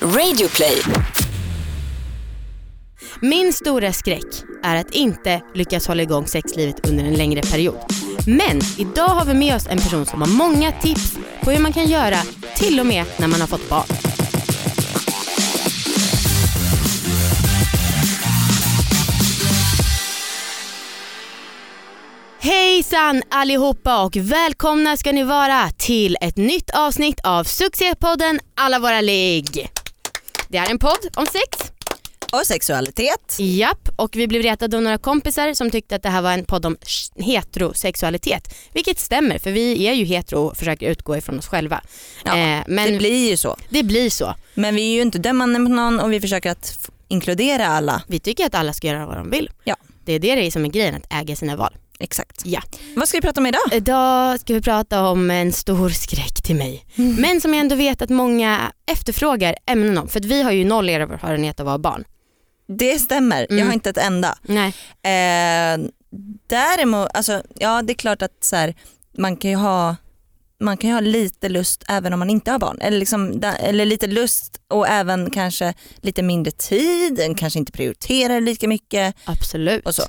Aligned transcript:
Radioplay. 0.00 0.82
Min 3.20 3.52
stora 3.52 3.92
skräck 3.92 4.24
är 4.62 4.76
att 4.76 4.90
inte 4.90 5.42
lyckas 5.54 5.86
hålla 5.88 6.02
igång 6.02 6.26
sexlivet 6.26 6.88
under 6.88 7.04
en 7.04 7.14
längre 7.14 7.42
period. 7.42 7.78
Men 8.26 8.60
idag 8.78 9.08
har 9.08 9.24
vi 9.24 9.34
med 9.34 9.56
oss 9.56 9.66
en 9.66 9.78
person 9.78 10.06
som 10.06 10.20
har 10.20 10.28
många 10.28 10.72
tips 10.72 11.18
på 11.42 11.50
hur 11.50 11.60
man 11.60 11.72
kan 11.72 11.86
göra 11.86 12.16
till 12.56 12.80
och 12.80 12.86
med 12.86 13.04
när 13.16 13.28
man 13.28 13.40
har 13.40 13.46
fått 13.48 13.68
barn. 13.68 13.86
Hejsan 22.40 23.22
allihopa 23.30 24.04
och 24.04 24.16
välkomna 24.16 24.96
ska 24.96 25.12
ni 25.12 25.24
vara 25.24 25.70
till 25.78 26.16
ett 26.20 26.36
nytt 26.36 26.70
avsnitt 26.70 27.20
av 27.24 27.44
succépodden 27.44 28.40
Alla 28.54 28.78
våra 28.78 29.00
ligg. 29.00 29.70
Det 30.48 30.58
är 30.58 30.70
en 30.70 30.78
podd 30.78 30.98
om 31.14 31.26
sex. 31.26 31.72
Och 32.32 32.46
sexualitet. 32.46 33.36
Japp, 33.38 33.88
och 33.96 34.16
vi 34.16 34.28
blev 34.28 34.42
retade 34.42 34.76
av 34.76 34.82
några 34.82 34.98
kompisar 34.98 35.54
som 35.54 35.70
tyckte 35.70 35.96
att 35.96 36.02
det 36.02 36.08
här 36.08 36.22
var 36.22 36.32
en 36.32 36.44
podd 36.44 36.66
om 36.66 36.76
heterosexualitet. 37.16 38.54
Vilket 38.72 38.98
stämmer 38.98 39.38
för 39.38 39.50
vi 39.50 39.86
är 39.86 39.92
ju 39.92 40.04
hetero 40.04 40.38
och 40.40 40.56
försöker 40.56 40.90
utgå 40.90 41.16
ifrån 41.16 41.38
oss 41.38 41.46
själva. 41.48 41.80
Ja, 42.24 42.36
Eh, 42.36 42.62
men 42.66 42.92
Det 42.92 42.98
blir 42.98 43.30
ju 43.30 43.36
så. 43.36 43.56
det 43.68 43.82
blir 43.82 44.10
så. 44.10 44.34
Men 44.54 44.74
vi 44.74 44.82
är 44.90 44.94
ju 44.94 45.02
inte 45.02 45.18
dömande 45.18 45.58
på 45.58 45.68
någon 45.68 46.00
och 46.00 46.12
vi 46.12 46.20
försöker 46.20 46.50
att 46.50 46.90
inkludera 47.08 47.66
alla. 47.66 48.02
Vi 48.06 48.18
tycker 48.20 48.46
att 48.46 48.54
alla 48.54 48.72
ska 48.72 48.86
göra 48.86 49.06
vad 49.06 49.16
de 49.16 49.30
vill. 49.30 49.50
Ja. 49.64 49.76
Det 50.04 50.12
är 50.12 50.18
det 50.36 50.50
som 50.50 50.64
är 50.64 50.68
grejen, 50.68 50.94
att 50.94 51.12
äga 51.22 51.36
sina 51.36 51.56
val. 51.56 51.76
Exakt. 52.00 52.42
Ja. 52.44 52.62
Vad 52.96 53.08
ska 53.08 53.16
vi 53.18 53.22
prata 53.22 53.40
om 53.40 53.46
idag? 53.46 53.60
Idag 53.72 54.40
ska 54.40 54.54
vi 54.54 54.60
prata 54.62 55.08
om 55.08 55.30
en 55.30 55.52
stor 55.52 55.88
skräck 55.90 56.42
till 56.42 56.56
mig. 56.56 56.84
Men 56.94 57.40
som 57.40 57.54
jag 57.54 57.60
ändå 57.60 57.74
vet 57.76 58.02
att 58.02 58.10
många 58.10 58.72
efterfrågar 58.90 59.56
ämnen 59.66 59.98
om. 59.98 60.08
För 60.08 60.20
vi 60.20 60.42
har 60.42 60.50
ju 60.50 60.64
noll 60.64 60.88
erfarenhet 60.88 61.60
av 61.60 61.66
att 61.66 61.70
vara 61.70 61.78
barn. 61.78 62.04
Det 62.68 62.98
stämmer, 62.98 63.40
jag 63.40 63.52
Mm. 63.52 63.66
har 63.66 63.74
inte 63.74 63.90
ett 63.90 63.98
enda. 63.98 64.38
Nej. 64.42 64.68
Eh, 65.02 65.78
däremot, 66.46 67.08
alltså, 67.14 67.42
ja 67.54 67.82
det 67.82 67.92
är 67.92 67.94
klart 67.94 68.22
att 68.22 68.44
så 68.44 68.56
här, 68.56 68.74
man 69.18 69.36
kan 69.36 69.50
ju 69.50 69.56
ha 69.56 69.96
man 70.60 70.76
kan 70.76 70.90
ju 70.90 70.94
ha 70.94 71.00
lite 71.00 71.48
lust 71.48 71.84
även 71.88 72.12
om 72.12 72.18
man 72.18 72.30
inte 72.30 72.50
har 72.50 72.58
barn. 72.58 72.78
Eller, 72.80 72.98
liksom, 72.98 73.42
eller 73.60 73.84
lite 73.84 74.06
lust 74.06 74.60
och 74.68 74.88
även 74.88 75.30
kanske 75.30 75.74
lite 76.00 76.22
mindre 76.22 76.50
tid, 76.52 77.34
kanske 77.36 77.58
inte 77.58 77.72
prioriterar 77.72 78.40
lika 78.40 78.68
mycket 78.68 79.14
Absolut. 79.24 79.86
och 79.86 79.94
så. 79.94 80.02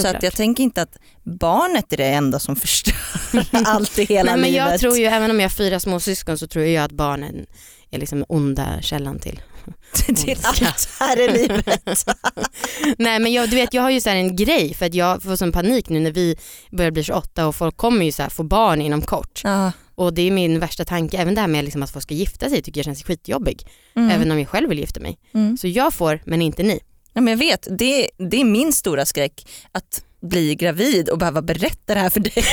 Så 0.00 0.08
att 0.08 0.22
jag 0.22 0.32
tänker 0.32 0.62
inte 0.62 0.82
att 0.82 0.98
barnet 1.22 1.92
är 1.92 1.96
det 1.96 2.06
enda 2.06 2.38
som 2.38 2.56
förstör 2.56 2.94
allt 3.64 3.98
i 3.98 4.04
hela 4.04 4.30
Nej, 4.30 4.40
men 4.40 4.50
livet. 4.50 4.70
jag 4.70 4.80
tror 4.80 4.96
ju, 4.96 5.04
även 5.04 5.30
om 5.30 5.40
jag 5.40 5.44
har 5.44 5.50
fyra 5.50 5.80
små 5.80 6.00
syskon 6.00 6.38
så 6.38 6.46
tror 6.46 6.64
jag 6.64 6.84
att 6.84 6.92
barnen 6.92 7.46
är 7.90 7.98
liksom 7.98 8.24
onda 8.28 8.82
källan 8.82 9.18
till. 9.18 9.40
till 10.16 10.38
allt 10.42 10.88
här 11.00 11.20
i 11.20 11.32
livet. 11.32 11.84
Nej 12.98 13.18
men 13.18 13.32
jag, 13.32 13.50
du 13.50 13.56
vet 13.56 13.74
jag 13.74 13.82
har 13.82 13.90
ju 13.90 14.00
så 14.00 14.08
här 14.08 14.16
en 14.16 14.36
grej 14.36 14.74
för 14.74 14.86
att 14.86 14.94
jag 14.94 15.22
får 15.22 15.36
sån 15.36 15.52
panik 15.52 15.88
nu 15.88 16.00
när 16.00 16.12
vi 16.12 16.36
börjar 16.70 16.90
bli 16.90 17.02
28 17.02 17.46
och 17.46 17.56
folk 17.56 17.76
kommer 17.76 18.04
ju 18.04 18.12
så 18.12 18.30
få 18.30 18.42
barn 18.42 18.80
inom 18.80 19.02
kort. 19.02 19.40
Ja. 19.44 19.72
Och 19.94 20.14
det 20.14 20.22
är 20.22 20.30
min 20.30 20.58
värsta 20.58 20.84
tanke, 20.84 21.18
även 21.18 21.34
det 21.34 21.40
här 21.40 21.48
med 21.48 21.64
liksom 21.64 21.82
att 21.82 21.90
folk 21.90 22.02
ska 22.02 22.14
gifta 22.14 22.48
sig 22.48 22.62
tycker 22.62 22.78
jag 22.78 22.84
känns 22.84 23.02
skitjobbig. 23.02 23.66
Mm. 23.96 24.10
Även 24.10 24.30
om 24.30 24.38
jag 24.38 24.48
själv 24.48 24.68
vill 24.68 24.78
gifta 24.78 25.00
mig. 25.00 25.18
Mm. 25.34 25.56
Så 25.56 25.68
jag 25.68 25.94
får 25.94 26.20
men 26.24 26.42
inte 26.42 26.62
ni. 26.62 26.80
Ja, 27.12 27.20
men 27.20 27.28
jag 27.32 27.38
vet, 27.38 27.66
det, 27.78 28.08
det 28.30 28.40
är 28.40 28.44
min 28.44 28.72
stora 28.72 29.06
skräck 29.06 29.46
att 29.72 30.04
bli 30.22 30.54
gravid 30.54 31.08
och 31.08 31.18
behöva 31.18 31.42
berätta 31.42 31.94
det 31.94 32.00
här 32.00 32.10
för 32.10 32.20
dig. 32.20 32.32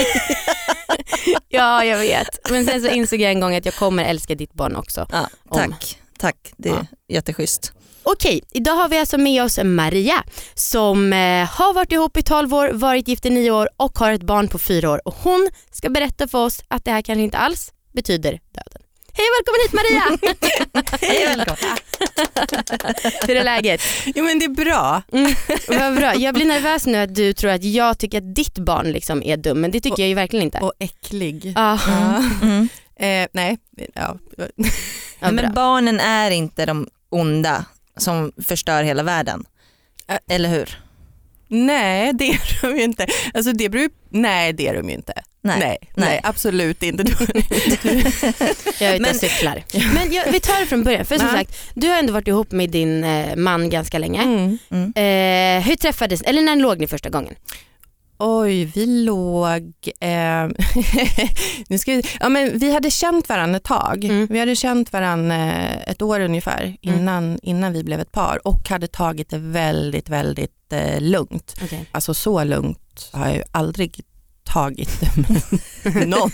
Ja 1.49 1.83
jag 1.85 1.97
vet. 1.97 2.49
Men 2.51 2.65
sen 2.65 2.81
så 2.81 2.87
insåg 2.87 3.21
jag 3.21 3.31
en 3.31 3.39
gång 3.39 3.55
att 3.55 3.65
jag 3.65 3.75
kommer 3.75 4.05
älska 4.05 4.35
ditt 4.35 4.53
barn 4.53 4.75
också. 4.75 5.07
Ja, 5.11 5.29
Om. 5.49 5.57
tack, 5.59 5.97
tack. 6.19 6.53
det 6.57 6.69
är 6.69 6.73
Ja. 6.73 6.85
jätteschysst. 7.07 7.73
Okej, 8.03 8.41
idag 8.51 8.71
har 8.73 8.89
vi 8.89 8.97
alltså 8.97 9.17
med 9.17 9.43
oss 9.43 9.59
Maria 9.63 10.23
som 10.53 11.13
eh, 11.13 11.45
har 11.49 11.73
varit 11.73 11.91
ihop 11.91 12.17
i 12.17 12.21
12 12.21 12.53
år, 12.53 12.69
varit 12.73 13.07
gift 13.07 13.25
i 13.25 13.29
9 13.29 13.51
år 13.51 13.69
och 13.77 13.99
har 13.99 14.11
ett 14.11 14.23
barn 14.23 14.47
på 14.47 14.59
4 14.59 14.89
år. 14.91 15.01
Och 15.05 15.15
hon 15.15 15.49
ska 15.71 15.89
berätta 15.89 16.27
för 16.27 16.45
oss 16.45 16.61
att 16.67 16.85
det 16.85 16.91
här 16.91 17.01
kanske 17.01 17.21
inte 17.23 17.37
alls 17.37 17.73
betyder 17.93 18.31
döden. 18.31 18.81
Hej 19.19 19.27
och 19.29 19.35
välkommen 19.37 19.61
hit 19.65 19.73
Maria! 19.73 20.03
Hej 21.01 21.35
välkommen. 21.37 21.77
Hur 23.27 23.35
är 23.35 23.43
läget? 23.43 23.81
Jo 24.05 24.23
men 24.25 24.39
det 24.39 24.45
är 24.45 24.49
bra. 24.49 25.01
Mm, 25.13 25.33
vad 25.67 25.95
bra. 25.95 26.15
Jag 26.15 26.33
blir 26.35 26.45
nervös 26.45 26.85
nu 26.85 26.97
att 26.97 27.15
du 27.15 27.33
tror 27.33 27.51
att 27.51 27.63
jag 27.63 27.97
tycker 27.99 28.17
att 28.17 28.35
ditt 28.35 28.57
barn 28.57 28.91
liksom 28.91 29.23
är 29.23 29.37
dum, 29.37 29.61
men 29.61 29.71
det 29.71 29.79
tycker 29.81 30.03
jag 30.03 30.09
ju 30.09 30.15
verkligen 30.15 30.43
inte. 30.45 30.57
Och 30.59 30.73
äcklig. 30.79 31.53
Ja, 31.55 31.79
Ja. 31.87 32.23
Mm. 32.41 32.69
Eh, 32.99 33.27
nej, 33.33 33.57
ja. 33.93 34.17
ja. 35.19 35.31
Men 35.31 35.53
barnen 35.53 35.99
är 35.99 36.31
inte 36.31 36.65
de 36.65 36.87
onda 37.09 37.65
som 37.97 38.31
förstör 38.47 38.83
hela 38.83 39.03
världen. 39.03 39.45
Ä- 40.07 40.19
Eller 40.29 40.49
hur? 40.49 40.79
nej 41.47 42.13
det 42.13 42.29
är 42.29 42.61
de 42.61 42.77
ju 42.77 42.83
inte. 42.83 43.07
Alltså, 43.33 43.51
det 43.51 43.69
beror, 43.69 43.89
nej 44.09 44.53
det 44.53 44.67
är 44.67 44.73
de 44.73 44.89
ju 44.89 44.95
inte. 44.95 45.13
Nej. 45.41 45.59
nej, 45.59 45.77
nej, 45.95 46.19
absolut 46.23 46.83
inte. 46.83 47.03
Du- 47.03 47.11
Jag 48.79 48.89
är 48.89 48.95
ute 48.95 48.95
och 48.95 49.01
Men- 49.01 49.15
cyklar. 49.15 49.63
Men 49.93 50.13
jag, 50.13 50.31
vi 50.31 50.39
tar 50.39 50.59
det 50.59 50.65
från 50.65 50.83
början, 50.83 51.05
för 51.05 51.17
som 51.17 51.29
sagt, 51.29 51.57
du 51.73 51.87
har 51.87 51.97
ändå 51.97 52.13
varit 52.13 52.27
ihop 52.27 52.51
med 52.51 52.69
din 52.69 53.03
eh, 53.03 53.35
man 53.35 53.69
ganska 53.69 53.99
länge. 53.99 54.21
Mm. 54.21 54.57
Mm. 54.69 54.93
Eh, 54.95 55.67
hur 55.67 55.75
träffades, 55.75 56.21
eller 56.21 56.41
när 56.41 56.55
låg 56.55 56.79
ni 56.79 56.87
första 56.87 57.09
gången? 57.09 57.35
Oj, 58.21 58.65
vi 58.65 58.85
låg... 58.85 59.73
Eh, 59.99 60.09
nu 61.67 61.77
ska 61.77 61.91
vi, 61.91 62.03
ja, 62.19 62.29
men 62.29 62.59
vi 62.59 62.73
hade 62.73 62.91
känt 62.91 63.29
varandra 63.29 63.57
ett 63.57 63.63
tag. 63.63 64.03
Mm. 64.03 64.27
Vi 64.29 64.39
hade 64.39 64.55
känt 64.55 64.93
varandra 64.93 65.35
eh, 65.35 65.89
ett 65.91 66.01
år 66.01 66.19
ungefär 66.19 66.77
innan, 66.81 67.39
innan 67.43 67.73
vi 67.73 67.83
blev 67.83 67.99
ett 67.99 68.11
par 68.11 68.47
och 68.47 68.69
hade 68.69 68.87
tagit 68.87 69.29
det 69.29 69.37
väldigt, 69.37 70.09
väldigt 70.09 70.73
eh, 70.73 71.01
lugnt. 71.01 71.55
Okay. 71.63 71.79
Alltså 71.91 72.13
så 72.13 72.43
lugnt 72.43 73.09
har 73.13 73.25
jag 73.27 73.35
ju 73.35 73.43
aldrig 73.51 74.01
tagit 74.53 75.01
någon. 76.05 76.31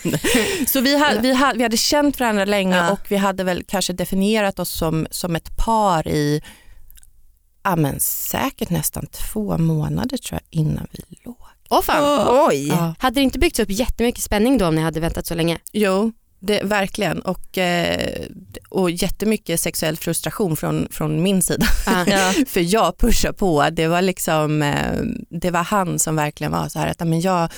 Så 0.67 0.81
vi 0.81 0.97
hade, 0.99 1.19
vi, 1.21 1.33
hade, 1.33 1.57
vi 1.57 1.63
hade 1.63 1.77
känt 1.77 2.19
varandra 2.19 2.45
länge 2.45 2.77
Ja. 2.77 2.91
och 2.91 2.99
vi 3.09 3.15
hade 3.15 3.43
väl 3.43 3.63
kanske 3.67 3.93
definierat 3.93 4.59
oss 4.59 4.69
som, 4.69 5.07
som 5.11 5.35
ett 5.35 5.57
par 5.57 6.07
i 6.07 6.41
ja, 7.63 7.75
men 7.75 7.99
säkert 7.99 8.69
nästan 8.69 9.05
två 9.07 9.57
månader 9.57 10.17
tror 10.17 10.39
jag 10.49 10.59
innan 10.61 10.87
vi 10.91 11.03
låg. 11.25 11.35
Åh 11.69 11.81
fan. 11.81 12.27
Oj. 12.49 12.67
Ja. 12.67 12.95
Hade 12.99 13.15
det 13.15 13.21
inte 13.23 13.39
byggts 13.39 13.59
upp 13.59 13.69
jättemycket 13.69 14.23
spänning 14.23 14.57
då 14.57 14.67
om 14.67 14.75
ni 14.75 14.81
hade 14.81 14.99
väntat 14.99 15.25
så 15.25 15.35
länge? 15.35 15.57
Jo, 15.73 16.11
det, 16.39 16.61
verkligen. 16.63 17.19
Och, 17.21 17.57
eh, 17.57 18.25
och 18.69 18.91
jättemycket 18.91 19.59
sexuell 19.59 19.97
frustration 19.97 20.55
från, 20.57 20.87
från 20.91 21.23
min 21.23 21.41
sida. 21.41 21.65
Ja. 21.85 22.05
Ja. 22.07 22.33
För 22.47 22.73
jag 22.73 22.97
pushar 22.97 23.31
på. 23.31 23.69
Det 23.71 23.87
var, 23.87 24.01
liksom, 24.01 24.61
eh, 24.61 25.01
det 25.29 25.51
var 25.51 25.63
han 25.63 25.99
som 25.99 26.15
verkligen 26.15 26.51
var 26.51 26.69
så 26.69 26.79
här 26.79 26.87
att 26.87 26.99
"Ja, 26.99 27.05
men 27.05 27.21
jag, 27.21 27.49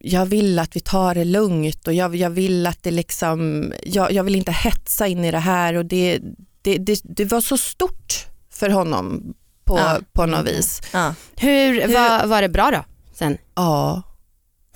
jag 0.00 0.26
vill 0.26 0.58
att 0.58 0.76
vi 0.76 0.80
tar 0.80 1.14
det 1.14 1.24
lugnt 1.24 1.86
och 1.86 1.94
jag, 1.94 2.16
jag 2.16 2.30
vill 2.30 2.66
att 2.66 2.82
det 2.82 2.90
liksom, 2.90 3.72
jag, 3.82 4.12
jag 4.12 4.24
vill 4.24 4.36
inte 4.36 4.52
hetsa 4.52 5.06
in 5.06 5.24
i 5.24 5.30
det 5.30 5.38
här 5.38 5.74
och 5.74 5.84
det, 5.86 6.18
det, 6.62 6.78
det, 6.78 7.00
det 7.04 7.24
var 7.24 7.40
så 7.40 7.56
stort 7.56 8.26
för 8.50 8.70
honom 8.70 9.34
på, 9.64 9.78
Ja. 9.78 9.98
på 10.12 10.26
något 10.26 10.46
vis. 10.46 10.80
Ja. 10.92 11.14
Hur, 11.36 11.80
Hur- 11.82 11.94
Var, 11.94 12.26
var 12.26 12.42
det 12.42 12.48
bra 12.48 12.70
då? 12.70 12.84
Sen? 13.14 13.38
Ja, 13.54 14.02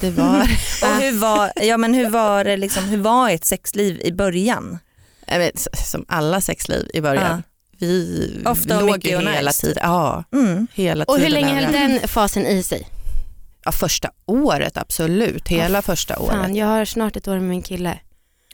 det 0.00 0.10
var 0.10 0.40
Och 0.82 1.02
hur 1.02 1.18
var, 1.18 1.52
ja, 1.62 1.76
men 1.76 1.94
hur 1.94 2.10
var 2.10 2.44
det 2.44 2.56
liksom, 2.56 2.84
hur 2.84 2.98
var 2.98 3.30
ert 3.30 3.44
sexliv 3.44 4.00
i 4.04 4.12
början? 4.12 4.78
Vet, 5.26 5.66
som 5.86 6.04
alla 6.08 6.40
sexliv 6.40 6.90
i 6.94 7.00
början. 7.00 7.42
Vi 7.78 8.30
Ofta 8.46 8.80
låg 8.80 9.06
ju 9.06 9.18
hela 9.18 9.52
tiden. 9.52 9.82
Ja, 9.82 10.24
Mm. 10.32 10.66
hela 10.74 11.04
Och 11.04 11.14
hur 11.18 11.26
tiden 11.26 11.32
länge 11.32 11.54
höll 11.64 11.72
den 11.72 12.08
fasen 12.08 12.46
i 12.46 12.62
sig? 12.62 12.88
Ja, 13.70 13.72
första 13.72 14.10
året 14.26 14.76
absolut, 14.76 15.48
hela 15.48 15.82
första 15.82 16.18
året. 16.18 16.30
Fan, 16.30 16.54
jag 16.56 16.66
har 16.66 16.84
snart 16.84 17.16
ett 17.16 17.28
år 17.28 17.32
med 17.32 17.42
min 17.42 17.62
kille. 17.62 17.98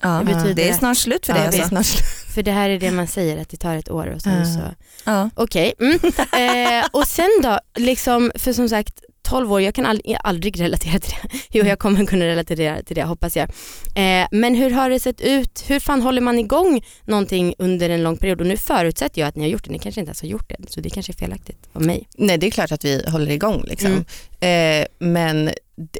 Ja. 0.02 0.08
Det 0.08 0.24
betyder 0.24 0.54
Det 0.54 0.68
är 0.68 0.74
snart 0.74 0.96
slut 0.96 1.26
för 1.26 1.32
Ja, 1.32 1.40
det 1.40 1.46
alltså. 1.46 1.68
snart. 1.68 1.86
För 2.34 2.42
det 2.42 2.50
här 2.52 2.70
är 2.70 2.78
det 2.80 2.90
man 2.90 3.06
säger, 3.06 3.40
att 3.42 3.48
det 3.48 3.56
tar 3.56 3.76
ett 3.76 3.90
år 3.90 4.06
och 4.06 4.22
sen 4.22 4.38
Ja. 4.38 4.44
så. 4.44 4.60
Ja. 5.04 5.30
Okej, 5.34 5.74
mm. 5.80 5.94
eh, 6.80 6.86
och 6.92 7.06
sen 7.06 7.30
då, 7.42 7.58
liksom, 7.76 8.32
för 8.34 8.52
som 8.52 8.68
sagt 8.68 9.00
12 9.28 9.52
år, 9.52 9.60
jag 9.60 9.74
kan 9.74 9.86
ald- 9.86 10.00
jag 10.04 10.20
aldrig 10.24 10.60
relatera 10.60 10.98
till 10.98 11.14
det. 11.22 11.38
Jo 11.50 11.64
jag 11.64 11.78
kommer 11.78 12.06
kunna 12.06 12.24
relatera 12.24 12.82
till 12.82 12.96
det 12.96 13.02
hoppas 13.04 13.36
jag. 13.36 13.50
Eh, 13.94 14.26
men 14.30 14.54
hur 14.54 14.70
har 14.70 14.90
det 14.90 15.00
sett 15.00 15.20
ut, 15.20 15.64
hur 15.66 15.80
fan 15.80 16.02
håller 16.02 16.20
man 16.20 16.38
igång 16.38 16.84
någonting 17.04 17.54
under 17.58 17.90
en 17.90 18.02
lång 18.02 18.16
period? 18.16 18.40
Och 18.40 18.46
nu 18.46 18.56
förutsätter 18.56 19.20
jag 19.20 19.28
att 19.28 19.36
ni 19.36 19.42
har 19.42 19.48
gjort 19.48 19.64
det, 19.64 19.70
ni 19.70 19.78
kanske 19.78 20.00
inte 20.00 20.08
ens 20.08 20.20
har 20.22 20.28
gjort 20.28 20.48
det, 20.48 20.56
så 20.70 20.80
det 20.80 20.90
kanske 20.90 21.12
är 21.12 21.16
felaktigt 21.16 21.68
av 21.72 21.82
mig. 21.82 22.08
Nej 22.18 22.38
det 22.38 22.46
är 22.46 22.50
klart 22.50 22.72
att 22.72 22.84
vi 22.84 23.04
håller 23.10 23.30
igång 23.30 23.64
liksom. 23.66 24.04
Mm. 24.40 24.82
Eh, 24.82 24.86
men 24.98 25.50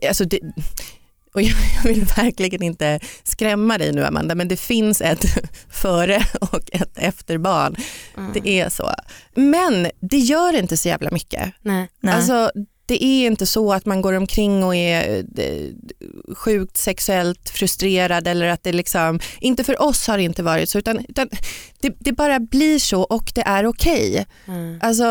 alltså 0.09 0.25
det, 0.25 0.41
och 1.35 1.43
jag, 1.43 1.55
jag 1.85 1.91
vill 1.95 2.05
verkligen 2.05 2.63
inte 2.63 3.01
skrämma 3.25 3.79
dig 3.79 3.93
nu 3.93 4.05
Amanda 4.05 4.35
men 4.35 4.49
det 4.49 4.57
finns 4.57 5.01
ett 5.01 5.25
före 5.71 6.21
och 6.41 6.69
ett 6.73 6.99
efter 6.99 7.39
barn. 7.39 7.77
Mm. 8.17 8.31
Det 8.35 8.49
är 8.61 8.69
så. 8.69 8.91
Men 9.35 9.91
det 10.01 10.19
gör 10.19 10.57
inte 10.59 10.77
så 10.77 10.89
jävla 10.89 11.11
mycket. 11.11 11.53
Nej. 11.63 11.89
Nej. 12.01 12.15
Alltså, 12.15 12.51
det 12.87 13.05
är 13.05 13.27
inte 13.27 13.47
så 13.47 13.73
att 13.73 13.87
man 13.87 14.03
går 14.03 14.13
omkring 14.13 14.65
och 14.65 14.77
är 14.77 15.25
eh, 15.37 15.73
sjukt 16.35 16.77
sexuellt 16.77 17.51
frustrerad 17.51 18.29
eller 18.29 18.47
att 18.49 18.63
det 18.63 18.73
liksom, 18.73 19.21
inte 19.41 19.65
för 19.65 19.83
oss 19.83 20.07
har 20.07 20.19
det 20.19 20.25
inte 20.25 20.43
varit 20.43 20.69
så 20.69 20.79
utan, 20.79 21.07
utan 21.09 21.29
det, 21.89 21.97
det, 21.99 22.13
bara 22.13 22.41
blir 22.41 22.79
så 22.79 23.03
och 23.03 23.33
det 23.35 23.41
är 23.41 23.67
okej. 23.67 24.11
Okay. 24.11 24.25
Mm. 24.57 24.79
Alltså, 24.83 25.07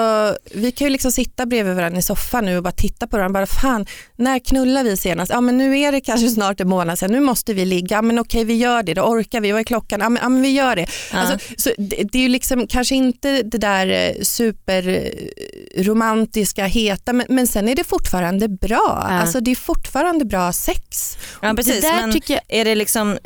vi 0.53 0.71
kan 0.71 0.85
ju 0.85 0.91
liksom 0.91 1.11
sitta 1.11 1.45
bredvid 1.45 1.75
varandra 1.75 1.99
i 1.99 2.01
soffan 2.01 2.45
nu 2.45 2.57
och 2.57 2.63
bara 2.63 2.71
titta 2.71 3.07
på 3.07 3.17
varandra. 3.17 3.39
Bara, 3.39 3.45
fan, 3.45 3.85
när 4.15 4.39
knullar 4.39 4.83
vi 4.83 4.97
senast? 4.97 5.31
Ja 5.31 5.41
men 5.41 5.57
nu 5.57 5.79
är 5.79 5.91
det 5.91 6.01
kanske 6.01 6.29
snart 6.29 6.59
en 6.59 6.67
månad 6.67 6.99
sedan, 6.99 7.11
nu 7.11 7.19
måste 7.19 7.53
vi 7.53 7.65
ligga. 7.65 7.95
Ja, 7.95 8.01
men 8.01 8.19
okej 8.19 8.43
vi 8.43 8.53
gör 8.53 8.83
det, 8.83 8.93
då 8.93 9.01
orkar 9.01 9.41
vi, 9.41 9.51
vad 9.51 9.59
är 9.59 9.63
klockan? 9.63 9.99
Ja 9.99 10.09
men, 10.09 10.23
ja, 10.23 10.29
men 10.29 10.41
vi 10.41 10.49
gör 10.49 10.75
det. 10.75 10.87
Ja. 11.11 11.19
Alltså, 11.19 11.37
så 11.57 11.69
det, 11.77 12.03
det, 12.11 12.17
är 12.17 12.21
ju 12.21 12.29
liksom 12.29 12.67
kanske 12.67 12.95
inte 12.95 13.41
det 13.41 13.57
där 13.57 13.87
eh, 13.87 14.11
superromantiska, 14.21 16.65
heta, 16.65 17.13
men, 17.13 17.25
men 17.29 17.47
sen 17.47 17.69
är 17.69 17.75
det 17.75 17.83
fortfarande 17.83 18.47
bra. 18.47 19.07
Ja. 19.09 19.19
Alltså 19.19 19.39
det 19.39 19.51
är 19.51 19.55
fortfarande 19.55 20.25
bra 20.25 20.53
sex. 20.53 21.17
Ja 21.41 21.53
precis, 21.53 21.83
men 21.83 22.21
jag... 22.27 22.39
är 22.47 22.65
det 22.65 22.75
liksom, 22.75 23.11
eh, 23.11 23.17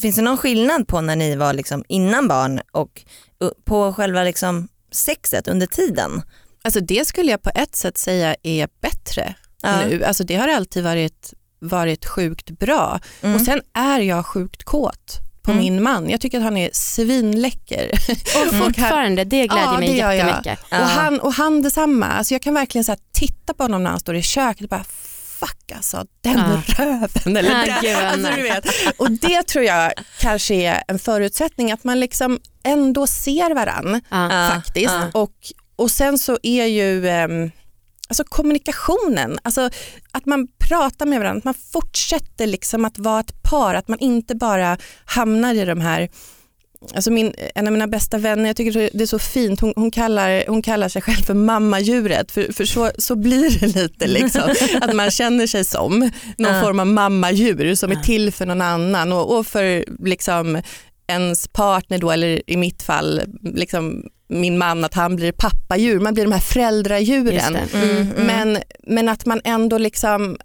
finns 0.00 0.16
det 0.16 0.22
någon 0.22 0.36
skillnad 0.36 0.88
på 0.88 1.00
när 1.00 1.16
ni 1.16 1.36
var 1.36 1.52
liksom 1.52 1.84
innan 1.88 2.28
barn 2.28 2.60
och 2.72 2.97
på 3.64 3.92
själva 3.92 4.22
liksom 4.22 4.68
sexet 4.90 5.48
under 5.48 5.66
tiden? 5.66 6.22
Alltså 6.62 6.80
det 6.80 7.06
skulle 7.06 7.30
jag 7.30 7.42
på 7.42 7.50
ett 7.54 7.76
sätt 7.76 7.98
säga 7.98 8.36
är 8.42 8.68
bättre 8.80 9.34
ja. 9.62 9.86
nu. 9.86 10.04
Alltså 10.04 10.24
det 10.24 10.36
har 10.36 10.48
alltid 10.48 10.84
varit, 10.84 11.34
varit 11.58 12.06
sjukt 12.06 12.50
bra. 12.50 13.00
Mm. 13.22 13.34
Och 13.34 13.40
sen 13.40 13.62
är 13.72 14.00
jag 14.00 14.26
sjukt 14.26 14.64
kåt 14.64 15.18
på 15.42 15.52
mm. 15.52 15.64
min 15.64 15.82
man. 15.82 16.10
Jag 16.10 16.20
tycker 16.20 16.38
att 16.38 16.44
han 16.44 16.56
är 16.56 16.70
svinläcker. 16.72 17.90
Och 18.10 18.54
fortfarande, 18.54 19.24
det 19.24 19.46
gläder 19.46 19.62
ja, 19.62 19.78
mig 19.78 19.88
det 19.88 19.96
jättemycket. 19.96 20.58
Jag. 20.70 20.80
Och, 20.80 20.86
han, 20.86 21.20
och 21.20 21.32
han 21.32 21.62
detsamma. 21.62 22.06
Alltså 22.06 22.34
jag 22.34 22.42
kan 22.42 22.54
verkligen 22.54 22.84
så 22.84 22.96
titta 23.12 23.54
på 23.54 23.64
honom 23.64 23.82
när 23.82 23.90
han 23.90 24.00
står 24.00 24.16
i 24.16 24.22
köket 24.22 24.62
och 24.62 24.68
bara 24.68 24.84
fuck 25.40 25.72
alltså, 25.74 26.04
den 26.20 26.38
ja. 26.38 26.62
röven. 26.66 27.36
Eller 27.36 27.50
ah, 27.50 27.80
den, 27.82 28.06
alltså, 28.06 28.32
du 28.36 28.42
vet. 28.42 28.66
Och 28.96 29.10
det 29.10 29.42
tror 29.42 29.64
jag 29.64 29.92
kanske 30.20 30.54
är 30.54 30.82
en 30.88 30.98
förutsättning 30.98 31.72
att 31.72 31.84
man 31.84 32.00
liksom 32.00 32.40
ändå 32.64 33.06
ser 33.06 33.54
varann 33.54 34.00
ah. 34.08 34.50
faktiskt. 34.50 34.94
Ah. 34.94 35.10
Och, 35.12 35.34
och 35.76 35.90
sen 35.90 36.18
så 36.18 36.38
är 36.42 36.64
ju 36.64 37.08
um, 37.08 37.50
alltså 38.08 38.24
kommunikationen, 38.24 39.38
alltså 39.42 39.70
att 40.12 40.26
man 40.26 40.48
pratar 40.58 41.06
med 41.06 41.20
varandra, 41.20 41.38
att 41.38 41.44
man 41.44 41.54
fortsätter 41.72 42.46
liksom 42.46 42.84
att 42.84 42.98
vara 42.98 43.20
ett 43.20 43.42
par, 43.42 43.74
att 43.74 43.88
man 43.88 43.98
inte 43.98 44.34
bara 44.34 44.78
hamnar 45.04 45.54
i 45.54 45.64
de 45.64 45.80
här 45.80 46.08
Alltså 46.94 47.10
min, 47.10 47.34
en 47.54 47.66
av 47.66 47.72
mina 47.72 47.86
bästa 47.86 48.18
vänner, 48.18 48.46
jag 48.46 48.56
tycker 48.56 48.90
det 48.92 49.04
är 49.04 49.06
så 49.06 49.18
fint, 49.18 49.60
hon, 49.60 49.72
hon 49.76 49.90
kallar, 49.90 50.44
hon 50.48 50.62
kallar 50.62 50.88
sig 50.88 51.02
själv 51.02 51.22
för 51.22 51.34
mammadjuret, 51.34 52.32
för, 52.32 52.52
för 52.52 52.64
så, 52.64 52.90
så 52.98 53.16
blir 53.16 53.60
det 53.60 53.66
lite. 53.66 54.06
Liksom. 54.06 54.54
Att 54.80 54.94
man 54.94 55.10
känner 55.10 55.46
sig 55.46 55.64
som 55.64 56.10
någon 56.38 56.54
uh. 56.54 56.62
form 56.62 56.80
av 56.80 56.86
mammadjur 56.86 57.74
som 57.74 57.92
uh. 57.92 57.98
är 57.98 58.02
till 58.02 58.32
för 58.32 58.46
någon 58.46 58.60
annan 58.60 59.12
och, 59.12 59.38
och 59.38 59.46
för 59.46 59.84
liksom, 60.06 60.62
ens 61.06 61.48
partner 61.48 61.98
då, 61.98 62.10
eller 62.10 62.50
i 62.50 62.56
mitt 62.56 62.82
fall 62.82 63.22
liksom, 63.42 64.02
min 64.28 64.58
man, 64.58 64.84
att 64.84 64.94
han 64.94 65.16
blir 65.16 65.32
pappadjur, 65.32 66.00
man 66.00 66.14
blir 66.14 66.24
de 66.24 66.32
här 66.32 66.40
föräldradjuren. 66.40 67.56
Mm, 67.56 67.90
mm. 67.90 68.26
Men, 68.26 68.58
men 68.82 69.08
att 69.08 69.26
man 69.26 69.40
ändå 69.44 69.78
liksom 69.78 70.36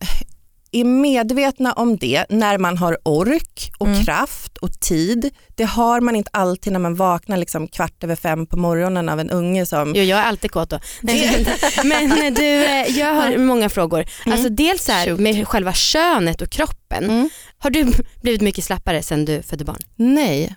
är 0.74 0.84
medvetna 0.84 1.74
om 1.74 1.98
det 1.98 2.26
när 2.30 2.58
man 2.58 2.78
har 2.78 2.98
ork 3.04 3.72
och 3.78 3.88
mm. 3.88 4.06
kraft 4.06 4.58
och 4.58 4.80
tid. 4.80 5.30
Det 5.56 5.64
har 5.64 6.02
man 6.02 6.16
inte 6.16 6.30
alltid 6.34 6.74
när 6.74 6.80
man 6.80 6.96
vaknar 6.96 7.38
liksom 7.38 7.68
kvart 7.68 8.04
över 8.04 8.16
fem 8.16 8.46
på 8.46 8.58
morgonen 8.58 9.10
av 9.10 9.20
en 9.20 9.30
unge 9.30 9.66
som... 9.66 9.94
Jo, 9.96 10.04
jag 10.04 10.20
är 10.20 10.24
alltid 10.24 10.52
kåt 10.52 10.70
då. 10.70 10.80
Men 11.84 12.34
du, 12.34 12.66
eh, 12.66 13.00
jag 13.00 13.14
har 13.14 13.38
många 13.38 13.70
frågor. 13.70 14.06
Mm. 14.26 14.34
Alltså 14.34 14.50
dels 14.50 14.88
här, 14.88 15.18
med 15.18 15.48
själva 15.48 15.74
könet 15.74 16.42
och 16.42 16.50
kroppen. 16.50 17.04
Mm. 17.04 17.30
Har 17.58 17.70
du 17.70 17.94
blivit 18.22 18.42
mycket 18.42 18.64
slappare 18.64 19.04
sen 19.04 19.26
du 19.26 19.42
födde 19.42 19.66
barn? 19.66 19.82
Nej, 19.96 20.56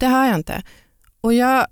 det 0.00 0.06
har 0.06 0.26
jag 0.26 0.34
inte. 0.34 0.62
Och 1.20 1.34
jag, 1.34 1.66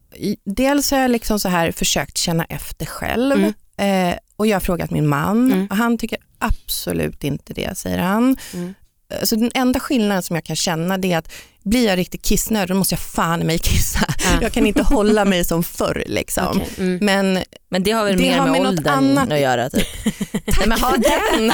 dels 0.45 0.91
har 0.91 0.99
jag 0.99 1.11
liksom 1.11 1.41
så 1.41 1.49
här 1.49 1.73
försökt 1.73 2.19
känna 2.19 2.45
efter 2.45 2.87
själv 2.87 3.55
mm. 3.79 4.11
eh, 4.11 4.19
och 4.37 4.47
jag 4.47 4.55
har 4.57 4.61
frågat 4.61 4.91
min 4.91 5.07
man 5.07 5.53
mm. 5.53 5.67
och 5.71 5.77
han 5.77 5.99
tycker 5.99 6.19
absolut 6.39 7.25
inte 7.25 7.55
det 7.55 7.79
säger 7.79 7.99
han. 7.99 8.37
Mm. 8.55 8.75
Alltså 9.21 9.37
den 9.37 9.51
enda 9.55 9.81
skillnaden 9.81 10.23
som 10.23 10.37
jag 10.37 10.45
kan 10.45 10.57
känna 10.57 10.99
det 10.99 11.13
är 11.13 11.19
att 11.19 11.33
blir 11.65 11.87
jag 11.87 11.99
riktigt 11.99 12.23
kissnödig 12.23 12.69
då 12.69 12.75
måste 12.75 12.93
jag 12.93 13.01
fan 13.01 13.41
mig 13.41 13.59
kissa. 13.59 14.07
Ja. 14.19 14.39
Jag 14.43 14.53
kan 14.53 14.67
inte 14.67 14.83
hålla 14.83 15.25
mig 15.25 15.45
som 15.45 15.63
förr. 15.63 16.05
Liksom. 16.07 16.57
Okay. 16.57 16.69
Mm. 16.79 16.99
Men, 17.03 17.45
men 17.69 17.83
det 17.83 17.91
har 17.91 18.05
väl 18.05 18.17
det 18.17 18.23
mer 18.23 18.39
har 18.39 18.47
med, 18.47 18.63
med 18.63 18.69
åldern 18.69 18.95
annat... 18.95 19.33
att 19.33 19.41
göra? 19.41 19.71
Typ. 19.71 19.87
Nej, 20.33 20.67
men 20.67 20.81
ha 20.81 20.91
den. 20.91 21.47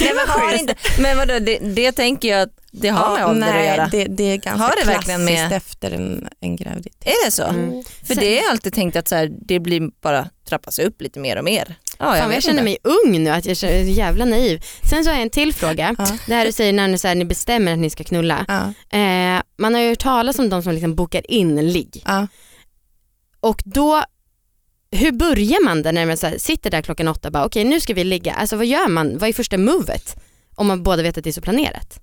nej, 0.00 0.12
men, 0.14 0.28
har 0.28 0.58
inte, 0.58 0.74
men 0.98 1.16
vadå, 1.16 1.38
det, 1.38 1.58
det 1.58 1.92
tänker 1.92 2.28
jag 2.28 2.42
att 2.42 2.52
det 2.70 2.88
har 2.88 3.00
ja, 3.00 3.14
med 3.14 3.26
ålder 3.26 3.52
nej, 3.52 3.70
att 3.70 3.76
göra. 3.76 3.88
Det, 3.88 4.04
det 4.04 4.24
är 4.24 4.36
ganska 4.36 4.62
har 4.62 4.76
det 4.76 4.82
klassiskt 4.82 5.18
med... 5.18 5.52
efter 5.52 5.90
en, 5.90 6.28
en 6.40 6.56
graviditet. 6.56 7.06
Är 7.06 7.26
det 7.26 7.30
så? 7.30 7.44
Mm. 7.44 7.82
För 7.84 8.14
Sen... 8.14 8.16
det 8.16 8.26
har 8.26 8.42
jag 8.42 8.50
alltid 8.50 8.74
tänkt 8.74 8.96
att 8.96 9.08
så 9.08 9.14
här, 9.14 9.30
det 9.46 9.60
blir 9.60 9.90
bara 10.02 10.28
trappas 10.48 10.78
upp 10.78 11.02
lite 11.02 11.20
mer 11.20 11.36
och 11.36 11.44
mer. 11.44 11.74
Ja, 11.98 12.16
jag, 12.16 12.24
Fan, 12.24 12.32
jag 12.32 12.42
känner 12.42 12.62
mig 12.62 12.78
ung 12.82 13.24
nu, 13.24 13.30
att 13.30 13.46
jag 13.46 13.62
är 13.62 13.82
jävla 13.82 14.24
naiv. 14.24 14.64
Sen 14.82 15.04
så 15.04 15.10
har 15.10 15.14
jag 15.14 15.22
en 15.22 15.30
till 15.30 15.54
fråga. 15.54 15.94
Ja. 15.98 16.06
Det 16.26 16.34
här 16.34 16.46
du 16.46 16.52
säger 16.52 16.72
när 16.72 16.88
ni, 16.88 16.98
så 16.98 17.08
här, 17.08 17.14
ni 17.14 17.24
bestämmer 17.24 17.72
att 17.72 17.78
ni 17.78 17.90
ska 17.90 18.04
knulla. 18.04 18.44
Ja. 18.48 18.98
Eh, 18.98 19.42
man 19.58 19.74
har 19.74 19.80
ju 19.80 19.88
hört 19.88 19.98
talas 19.98 20.38
om 20.38 20.48
de 20.48 20.62
som 20.62 20.72
liksom 20.72 20.94
bokar 20.94 21.30
in 21.30 21.72
ligg. 21.72 22.02
Ja. 22.06 22.26
Och 23.40 23.62
då, 23.64 24.04
hur 24.90 25.12
börjar 25.12 25.64
man 25.64 25.82
där 25.82 25.92
när 25.92 26.06
man 26.06 26.16
så 26.16 26.26
här, 26.26 26.38
sitter 26.38 26.70
där 26.70 26.82
klockan 26.82 27.08
åtta 27.08 27.28
och 27.28 27.32
bara 27.32 27.44
okej 27.44 27.62
okay, 27.62 27.70
nu 27.70 27.80
ska 27.80 27.94
vi 27.94 28.04
ligga. 28.04 28.32
Alltså 28.34 28.56
vad 28.56 28.66
gör 28.66 28.88
man? 28.88 29.18
Vad 29.18 29.28
är 29.28 29.32
första 29.32 29.58
movet? 29.58 30.16
Om 30.54 30.66
man 30.66 30.82
båda 30.82 31.02
vet 31.02 31.18
att 31.18 31.24
det 31.24 31.30
är 31.30 31.32
så 31.32 31.40
planerat. 31.40 32.00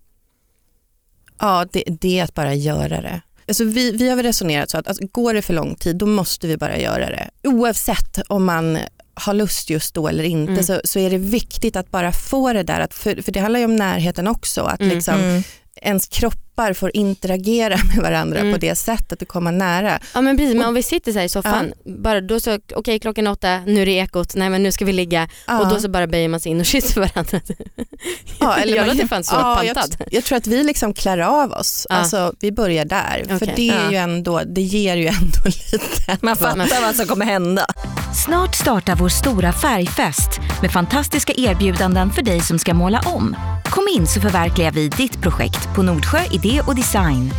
Ja 1.40 1.66
det, 1.72 1.84
det 1.88 2.20
är 2.20 2.24
att 2.24 2.34
bara 2.34 2.54
göra 2.54 3.02
det. 3.02 3.22
Alltså 3.48 3.64
vi, 3.64 3.92
vi 3.92 4.10
har 4.10 4.24
resonerat 4.24 4.70
så 4.70 4.78
att 4.78 4.88
alltså, 4.88 5.04
går 5.12 5.34
det 5.34 5.42
för 5.42 5.54
lång 5.54 5.76
tid 5.76 5.96
då 5.96 6.06
måste 6.06 6.48
vi 6.48 6.58
bara 6.58 6.78
göra 6.78 7.10
det. 7.10 7.30
Oavsett 7.44 8.20
om 8.28 8.46
man 8.46 8.78
har 9.14 9.34
lust 9.34 9.70
just 9.70 9.94
då 9.94 10.08
eller 10.08 10.24
inte 10.24 10.52
mm. 10.52 10.64
så, 10.64 10.82
så 10.84 11.00
är 11.00 11.10
det 11.10 11.18
viktigt 11.18 11.76
att 11.76 11.92
bara 11.92 12.12
få 12.12 12.54
det 12.54 12.64
där, 12.64 12.80
att 12.80 12.94
för, 12.94 13.22
för 13.22 13.32
det 13.32 13.40
handlar 13.40 13.60
ju 13.60 13.66
om 13.66 13.76
närheten 13.76 14.28
också. 14.28 14.62
Att 14.62 14.82
mm. 14.82 14.96
liksom, 14.96 15.20
mm 15.20 15.44
ens 15.82 16.08
kroppar 16.56 16.74
får 16.74 16.92
interagera 16.94 17.78
med 17.96 18.04
varandra 18.04 18.40
mm. 18.40 18.54
på 18.54 18.60
det 18.60 18.76
sättet 18.76 19.22
och 19.22 19.28
komma 19.28 19.52
nära. 19.52 20.00
Ja 20.14 20.22
men 20.22 20.38
precis, 20.38 20.56
men 20.56 20.68
om 20.68 20.74
vi 20.74 20.84
sitter 20.84 21.12
så 21.12 21.18
här 21.20 21.26
i 21.26 21.30
soffan, 21.30 21.74
ja. 21.84 21.92
bara 21.92 22.22
då 22.22 22.40
så, 22.40 22.56
okej 22.56 22.76
okay, 22.76 23.00
klockan 23.00 23.28
åtta, 23.28 23.60
nu 23.66 23.82
är 23.82 23.86
det 23.86 23.92
ekot, 23.92 24.36
nej 24.36 24.50
men 24.50 24.64
nu 24.64 24.72
ska 24.72 24.86
vi 24.86 24.94
ligga 24.94 25.28
ja. 25.48 25.60
och 25.60 25.70
då 25.70 25.80
så 25.80 25.90
bara 25.90 26.08
böjer 26.08 26.30
man 26.30 26.40
sig 26.40 26.52
in 26.52 26.60
och 26.60 26.66
kysser 26.76 27.02
varandra. 27.02 27.42
Ja, 28.40 28.56
eller 28.62 28.78
jag 28.78 28.88
låter 28.88 29.08
fan 29.08 29.24
så 29.24 29.36
ja, 29.36 29.56
pantad. 29.56 29.96
Jag, 30.00 30.08
jag, 30.14 30.24
tror 30.24 30.38
att 30.38 30.48
vi 30.48 30.64
liksom 30.64 30.94
klär 30.94 31.20
av 31.20 31.52
oss, 31.52 31.88
ja. 31.90 31.96
alltså 31.96 32.34
vi 32.40 32.52
börjar 32.52 32.86
där. 32.86 33.22
Okay. 33.24 33.40
För 33.40 33.46
det, 33.46 33.70
är 33.70 33.92
ju 33.92 33.98
ändå, 33.98 34.42
det 34.46 34.62
ger 34.62 34.96
ju 34.96 35.08
ändå 35.08 35.40
lite. 35.46 36.18
Man 36.22 36.36
fattar 36.36 36.82
vad 36.82 36.96
som 36.96 37.08
kommer 37.08 37.26
hända. 37.26 37.66
Snart 38.26 38.56
startar 38.56 38.96
vår 38.96 39.10
stora 39.10 39.54
färgfest 39.54 40.40
med 40.62 40.72
fantastiska 40.72 41.34
erbjudanden 41.38 42.12
för 42.12 42.22
dig 42.22 42.42
som 42.42 42.60
ska 42.60 42.74
måla 42.74 43.02
om. 43.06 43.36
Kom 43.66 43.88
in 43.96 44.08
så 44.08 44.22
förverkligar 44.22 44.72
vi 44.72 44.90
ditt 44.90 45.22
projekt 45.22 45.76
på 45.76 45.84
Nordsjö 45.84 46.20
Idé 46.32 46.45
och 46.46 46.76
Design. 46.76 47.34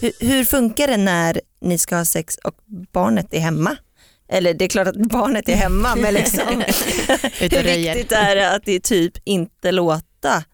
Hur, 0.00 0.12
hur 0.20 0.44
funkar 0.44 0.88
det 0.88 0.96
när 0.96 1.40
ni 1.60 1.78
ska 1.78 1.96
ha 1.96 2.04
sex 2.04 2.36
och 2.44 2.54
barnet 2.92 3.34
är 3.34 3.40
hemma? 3.40 3.76
Eller 4.28 4.54
det 4.54 4.64
är 4.64 4.68
klart 4.68 4.88
att 4.88 4.96
barnet 4.96 5.48
är 5.48 5.56
hemma 5.56 5.96
men 5.96 6.14
liksom, 6.14 6.48
hur 7.38 7.62
viktigt 7.62 8.12
är 8.12 8.36
det 8.36 8.54
att 8.54 8.64
det 8.64 8.80
typ 8.80 9.12
inte 9.24 9.72
låta 9.72 10.44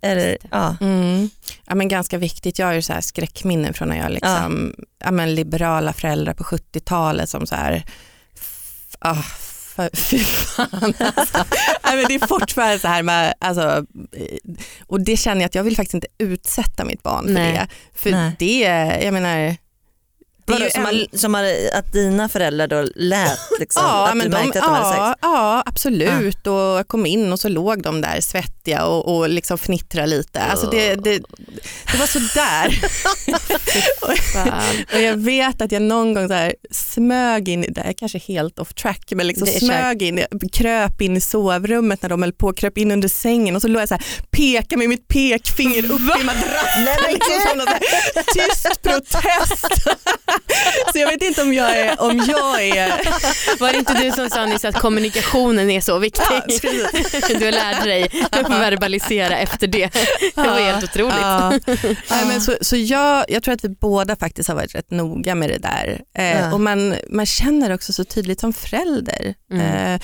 eller, 0.00 0.38
ja. 0.50 0.76
Mm. 0.80 1.30
ja 1.66 1.74
men 1.74 1.88
ganska 1.88 2.18
viktigt, 2.18 2.58
jag 2.58 2.66
har 2.66 2.74
ju 2.74 2.82
så 2.82 2.92
här 2.92 3.00
skräckminnen 3.00 3.74
från 3.74 3.88
när 3.88 3.96
jag 3.96 4.10
liksom, 4.10 4.74
ja. 4.76 4.84
ja 5.04 5.10
men 5.10 5.34
liberala 5.34 5.92
föräldrar 5.92 6.34
på 6.34 6.44
70-talet 6.44 7.28
som 7.28 7.46
så 7.46 7.54
här, 7.54 7.84
ah, 8.98 9.22
fy 9.92 10.18
fan 10.18 10.94
alltså. 10.98 11.44
Nej, 11.84 11.96
men 11.96 12.04
det 12.08 12.14
är 12.14 12.26
fortfarande 12.26 12.78
så 12.78 12.88
här 12.88 13.02
med, 13.02 13.34
alltså, 13.38 13.86
och 14.86 15.00
det 15.00 15.16
känner 15.16 15.40
jag 15.40 15.48
att 15.48 15.54
jag 15.54 15.64
vill 15.64 15.76
faktiskt 15.76 15.94
inte 15.94 16.08
utsätta 16.18 16.84
mitt 16.84 17.02
barn 17.02 17.26
för 17.26 17.32
Nej. 17.32 17.52
det. 17.52 17.68
För 17.94 18.10
Nej. 18.10 18.36
det, 18.38 18.60
jag 19.04 19.12
menar, 19.12 19.56
Vadå, 20.46 20.64
ju 20.64 20.70
som, 20.70 20.80
en- 20.86 20.86
har, 20.86 21.18
som 21.18 21.34
har, 21.34 21.44
att 21.72 21.92
dina 21.92 22.28
föräldrar 22.28 22.66
då 22.68 22.84
lät 22.94 23.38
liksom, 23.60 23.82
Ja, 23.84 24.06
att 24.06 24.12
du 24.12 24.18
men 24.18 24.30
de, 24.30 24.36
märkte 24.36 24.58
att 24.58 24.64
de 24.64 24.74
hade 24.74 24.88
sex. 24.88 24.98
ja, 25.00 25.16
ja 25.22 25.62
absolut. 25.66 26.46
Och 26.46 26.54
jag 26.54 26.88
kom 26.88 27.06
in 27.06 27.32
och 27.32 27.40
så 27.40 27.48
låg 27.48 27.82
de 27.82 28.00
där 28.00 28.20
svettiga 28.20 28.84
och, 28.84 29.16
och 29.16 29.28
liksom 29.28 29.58
fnittrade 29.58 30.06
lite. 30.06 30.40
Alltså 30.40 30.70
det, 30.70 30.94
det, 30.94 31.18
det 31.92 31.98
var 31.98 32.06
sådär. 32.06 32.80
Och 34.94 35.00
jag 35.00 35.16
vet 35.16 35.62
att 35.62 35.72
jag 35.72 35.82
någon 35.82 36.14
gång 36.14 36.28
så 36.28 36.34
här 36.34 36.54
smög 36.70 37.48
in, 37.48 37.66
det 37.68 37.80
här 37.80 37.88
är 37.88 37.92
kanske 37.92 38.18
helt 38.18 38.58
off 38.58 38.74
track, 38.74 39.02
men 39.10 39.26
liksom 39.26 39.46
smög 39.46 40.02
in, 40.02 40.24
kröp 40.52 41.00
in 41.00 41.16
i 41.16 41.20
sovrummet 41.20 42.02
när 42.02 42.08
de 42.08 42.22
höll 42.22 42.32
på, 42.32 42.52
kröp 42.52 42.78
in 42.78 42.90
under 42.90 43.08
sängen 43.08 43.56
och 43.56 43.62
så 43.62 43.68
låg 43.68 43.82
jag 43.82 43.88
så 43.88 43.94
här, 43.94 44.04
pekade 44.30 44.76
med 44.76 44.88
mitt 44.88 45.08
pekfinger 45.08 45.84
upp 45.92 46.00
i 46.00 46.24
madrassen. 46.24 46.86
liksom, 47.12 47.66
tyst 48.34 48.82
protest. 48.82 49.66
så 50.92 50.98
jag 50.98 51.08
vet 51.08 51.22
inte 51.22 51.42
om 51.42 51.54
jag 51.54 51.76
är, 51.76 52.02
om 52.02 52.16
jag 52.28 52.62
är 52.62 52.88
Var 53.60 53.72
det 53.72 53.78
inte 53.78 53.94
du 53.94 54.10
som 54.12 54.30
sa 54.30 54.46
nyss 54.46 54.64
att 54.64 54.78
kommunikationen 54.78 55.70
är 55.70 55.80
så 55.80 55.98
viktig? 55.98 56.24
Ja, 56.30 56.42
du 57.38 57.50
lärde 57.50 57.84
dig 57.84 58.26
att 58.30 58.50
verbalisera 58.50 59.38
efter 59.38 59.66
det. 59.66 59.90
Det 60.34 60.36
var 60.36 60.58
helt 60.58 60.84
otroligt. 60.84 61.16
Ja. 61.20 61.50
Nej, 62.10 62.26
men 62.26 62.40
så 62.40 62.56
så 62.60 62.76
jag, 62.76 63.24
jag 63.28 63.42
tror 63.42 63.54
att 63.54 63.64
vi 63.64 63.68
båda 63.68 64.16
faktiskt 64.16 64.48
har 64.48 64.56
varit 64.56 64.74
rätt 64.74 64.90
noga 64.90 65.34
med 65.34 65.50
det 65.50 65.58
där. 65.58 66.00
Eh, 66.18 66.26
Ja. 66.40 66.52
Och 66.54 66.60
man, 66.60 66.94
man 67.10 67.26
känner 67.26 67.74
också 67.74 67.92
så 67.92 68.04
tydligt 68.04 68.40
som 68.40 68.52
förälder. 68.52 69.34
Mm. 69.52 69.94
Eh, 69.94 70.00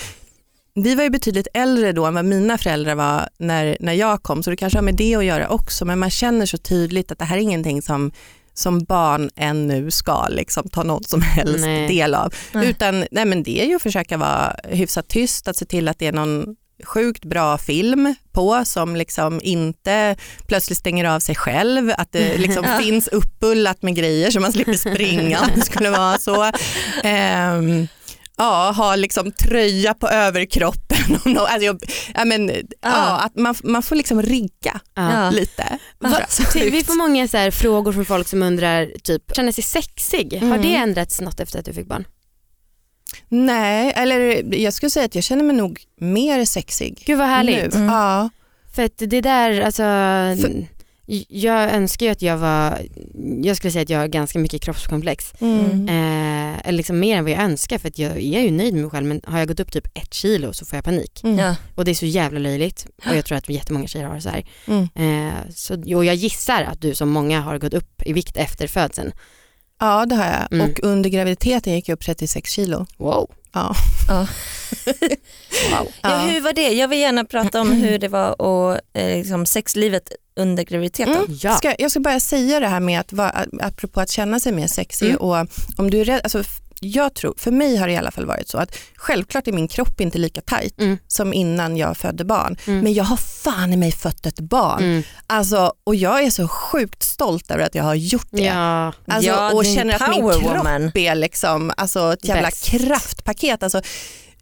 vi 0.75 0.95
var 0.95 1.03
ju 1.03 1.09
betydligt 1.09 1.47
äldre 1.53 1.91
då 1.91 2.05
än 2.05 2.13
vad 2.13 2.25
mina 2.25 2.57
föräldrar 2.57 2.95
var 2.95 3.29
när, 3.39 3.77
när 3.79 3.93
jag 3.93 4.23
kom, 4.23 4.43
så 4.43 4.49
det 4.49 4.55
kanske 4.55 4.77
har 4.77 4.83
med 4.83 4.95
det 4.95 5.15
att 5.15 5.25
göra 5.25 5.47
också, 5.47 5.85
men 5.85 5.99
man 5.99 6.09
känner 6.09 6.45
så 6.45 6.57
tydligt 6.57 7.11
att 7.11 7.19
det 7.19 7.25
här 7.25 7.37
är 7.37 7.41
ingenting 7.41 7.81
som 7.81 8.11
som 8.53 8.83
barn 8.83 9.29
ännu 9.35 9.91
ska 9.91 10.27
liksom 10.27 10.69
ta 10.69 10.83
någon 10.83 11.03
som 11.03 11.21
helst 11.21 11.65
Nej. 11.65 11.87
del 11.87 12.15
av. 12.15 12.33
Nej. 12.51 12.69
Utan 12.69 13.05
nej 13.11 13.25
men 13.25 13.43
det 13.43 13.61
är 13.61 13.65
ju 13.65 13.75
att 13.75 13.81
försöka 13.81 14.17
vara 14.17 14.55
hyfsat 14.63 15.07
tyst, 15.07 15.47
att 15.47 15.55
se 15.57 15.65
till 15.65 15.87
att 15.87 15.99
det 15.99 16.07
är 16.07 16.11
någon 16.11 16.55
sjukt 16.83 17.25
bra 17.25 17.57
film 17.57 18.15
på 18.31 18.65
som 18.65 18.95
liksom 18.95 19.39
inte 19.43 20.15
plötsligt 20.47 20.77
stänger 20.77 21.05
av 21.05 21.19
sig 21.19 21.35
själv, 21.35 21.91
att 21.97 22.11
det 22.11 22.37
liksom 22.37 22.63
Ja. 22.67 22.79
finns 22.79 23.07
uppbullat 23.07 23.81
med 23.81 23.95
grejer 23.95 24.31
så 24.31 24.39
man 24.39 24.51
slipper 24.53 24.73
springa 24.73 25.39
om 25.41 25.47
det 25.55 25.61
skulle 25.61 25.89
vara 25.89 26.17
så. 26.17 26.51
Ehm, 27.03 27.87
ja, 28.37 28.73
ha 28.77 28.95
liksom 28.95 29.31
tröja 29.31 29.93
på 29.93 30.07
överkroppen. 30.07 31.37
Alltså 31.37 31.65
jag, 31.65 31.81
ja, 32.13 32.25
men, 32.25 32.51
ja, 32.81 33.19
att 33.21 33.35
man, 33.35 33.55
man 33.63 33.83
får 33.83 33.95
liksom 33.95 34.21
rigga 34.21 34.79
Ja. 34.95 35.23
Ja. 35.23 35.29
lite. 35.29 35.77
Va, 35.99 36.19
vi 36.55 36.83
får 36.83 36.97
många 36.97 37.27
så 37.27 37.37
här 37.37 37.51
frågor 37.51 37.93
från 37.93 38.05
folk 38.05 38.27
som 38.27 38.43
undrar, 38.43 38.91
typ, 39.03 39.35
känner 39.35 39.51
sig 39.51 39.63
sexig. 39.63 40.39
Har 40.39 40.47
Mm. 40.47 40.61
det 40.61 40.75
ändrats 40.75 41.21
något 41.21 41.39
efter 41.39 41.59
att 41.59 41.65
du 41.65 41.73
fick 41.73 41.87
barn? 41.87 42.05
Nej, 43.29 43.93
eller 43.95 44.43
jag 44.55 44.73
skulle 44.73 44.89
säga 44.89 45.05
att 45.05 45.15
jag 45.15 45.23
känner 45.23 45.43
mig 45.43 45.55
nog 45.55 45.81
mer 45.99 46.45
sexig 46.45 47.03
Gud 47.05 47.17
vad 47.17 47.27
härligt. 47.27 47.73
nu. 47.73 47.79
Mm. 47.79 47.93
Ja. 47.93 48.29
För 48.75 48.83
att 48.83 48.97
det 48.97 49.21
där, 49.21 49.61
alltså, 49.61 49.83
jag 51.27 51.73
önskar 51.73 52.05
ju 52.05 52.11
att 52.11 52.21
jag 52.21 52.37
var, 52.37 52.81
jag 53.43 53.57
skulle 53.57 53.71
säga 53.71 53.83
att 53.83 53.89
jag 53.89 53.99
har 53.99 54.07
ganska 54.07 54.39
mycket 54.39 54.61
kroppskomplex. 54.61 55.33
Mm. 55.39 55.87
Eh, 55.87 56.67
eller 56.67 56.77
liksom 56.77 56.99
mer 56.99 57.17
än 57.17 57.23
vad 57.23 57.33
jag 57.33 57.41
önskar 57.41 57.77
för 57.77 57.87
att 57.87 57.99
jag 57.99 58.11
är 58.11 58.41
ju 58.41 58.51
nöjd 58.51 58.73
med 58.73 58.81
mig 58.81 58.91
själv 58.91 59.05
men 59.07 59.21
har 59.25 59.39
jag 59.39 59.47
gått 59.47 59.59
upp 59.59 59.71
typ 59.71 59.87
ett 59.93 60.13
kilo 60.13 60.53
så 60.53 60.65
får 60.65 60.77
jag 60.77 60.83
panik. 60.83 61.23
Mm. 61.23 61.39
Ja. 61.39 61.55
Och 61.75 61.85
det 61.85 61.91
är 61.91 61.95
så 61.95 62.05
jävla 62.05 62.39
löjligt 62.39 62.87
och 63.05 63.15
jag 63.15 63.25
tror 63.25 63.37
att 63.37 63.49
jättemånga 63.49 63.87
tjejer 63.87 64.05
har 64.07 64.15
det 64.15 64.21
så 64.21 64.29
här. 64.29 64.45
Mm. 64.67 64.87
Eh, 64.95 65.33
så, 65.55 65.95
och 65.95 66.05
jag 66.05 66.15
gissar 66.15 66.63
att 66.63 66.81
du 66.81 66.95
som 66.95 67.09
många 67.09 67.41
har 67.41 67.57
gått 67.57 67.73
upp 67.73 68.01
i 68.05 68.13
vikt 68.13 68.37
efter 68.37 68.67
födseln. 68.67 69.11
ja, 69.79 70.05
det 70.05 70.15
har 70.15 70.25
jag. 70.25 70.53
Mm. 70.53 70.69
Och 70.69 70.79
under 70.83 71.09
graviditeten 71.09 71.73
gick 71.73 71.89
jag 71.89 71.95
upp 71.95 72.05
36 72.05 72.51
kilo. 72.51 72.85
Wow. 72.97 73.31
Ja. 73.53 73.75
Ja. 74.07 74.27
Wow. 74.85 75.87
Ja, 76.01 76.17
hur 76.17 76.41
var 76.41 76.53
det? 76.53 76.69
Jag 76.73 76.87
vill 76.87 76.99
gärna 76.99 77.25
prata 77.25 77.61
om 77.61 77.71
hur 77.71 77.97
det 77.99 78.07
var 78.07 78.41
och 78.41 78.79
eh, 78.93 79.17
liksom 79.17 79.45
sexlivet 79.45 80.11
under 80.35 80.63
graviditeten. 80.63 81.13
Mm. 81.15 81.37
Ja. 81.41 81.55
Ska, 81.57 81.75
jag 81.79 81.91
ska 81.91 81.99
bara 81.99 82.19
säga 82.19 82.59
det 82.59 82.67
här 82.67 82.79
med 82.79 82.99
att 82.99 83.13
vara, 83.13 83.45
apropå 83.61 84.01
att 84.01 84.09
känna 84.09 84.39
sig 84.39 84.51
mer 84.51 84.67
sexig 84.67 85.05
Mm. 85.09 85.17
och 85.21 85.47
om 85.77 85.89
du 85.91 86.01
är 86.01 86.05
rädd, 86.05 86.21
alltså, 86.23 86.43
jag 86.85 87.13
tror, 87.13 87.33
för 87.37 87.51
mig 87.51 87.75
har 87.77 87.87
det 87.87 87.93
i 87.93 87.97
alla 87.97 88.11
fall 88.11 88.25
varit 88.25 88.49
så 88.49 88.57
att 88.57 88.77
självklart 88.95 89.47
är 89.47 89.51
min 89.51 89.67
kropp 89.67 90.01
inte 90.01 90.17
lika 90.17 90.41
tajt 90.41 90.79
Mm. 90.81 90.97
som 91.07 91.33
innan 91.33 91.77
jag 91.77 91.97
födde 91.97 92.25
barn. 92.25 92.57
Mm. 92.67 92.79
Men 92.79 92.93
jag 92.93 93.03
har 93.03 93.17
fan 93.17 93.73
i 93.73 93.77
mig 93.77 93.91
fött 93.91 94.25
ett 94.25 94.39
barn. 94.39 94.83
Mm. 94.83 95.03
Alltså, 95.27 95.73
och 95.83 95.95
jag 95.95 96.23
är 96.23 96.29
så 96.29 96.47
sjukt 96.47 97.03
stolt 97.03 97.51
över 97.51 97.63
att 97.63 97.75
jag 97.75 97.83
har 97.83 97.95
gjort 97.95 98.27
det. 98.31 98.43
Ja. 98.43 98.93
Alltså, 99.07 99.29
Ja, 99.29 99.53
och 99.53 99.65
känner 99.65 99.93
att 100.03 100.09
min 100.09 100.19
kropp 100.29 100.43
woman. 100.57 100.91
är 100.95 101.15
liksom, 101.15 101.71
alltså, 101.77 102.13
ett 102.13 102.25
jävla 102.27 102.47
Bäst. 102.49 102.65
kraftpaket. 102.65 103.63
Alltså, 103.63 103.81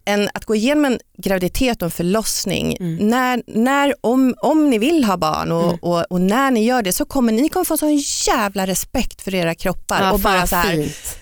en, 0.05 0.29
att 0.34 0.46
gå 0.46 0.55
igenom 0.55 0.86
en 0.86 1.00
graviditet 1.17 1.81
och 1.81 1.86
en 1.86 1.91
förlossning, 1.91 2.77
Mm. 2.79 2.96
när, 3.10 3.43
när, 3.48 3.93
om, 4.01 4.36
om 4.41 4.70
ni 4.70 4.77
vill 4.77 5.03
ha 5.03 5.17
barn 5.17 5.51
och, 5.51 5.63
Mm. 5.63 5.75
och, 5.81 6.12
och 6.12 6.22
när 6.22 6.51
ni 6.51 6.63
gör 6.65 6.81
det 6.81 6.93
så 6.93 7.05
kommer 7.05 7.31
ni 7.34 7.50
kommer 7.50 7.63
få 7.65 7.77
sån 7.77 7.98
jävla 8.27 8.67
respekt 8.67 9.22
för 9.22 9.36
era 9.36 9.55
kroppar. 9.55 10.01
Ja, 10.03 10.12
och 10.12 10.20
bara 10.20 10.48
så 10.48 10.55
här, 10.55 10.75
fint. 10.75 11.17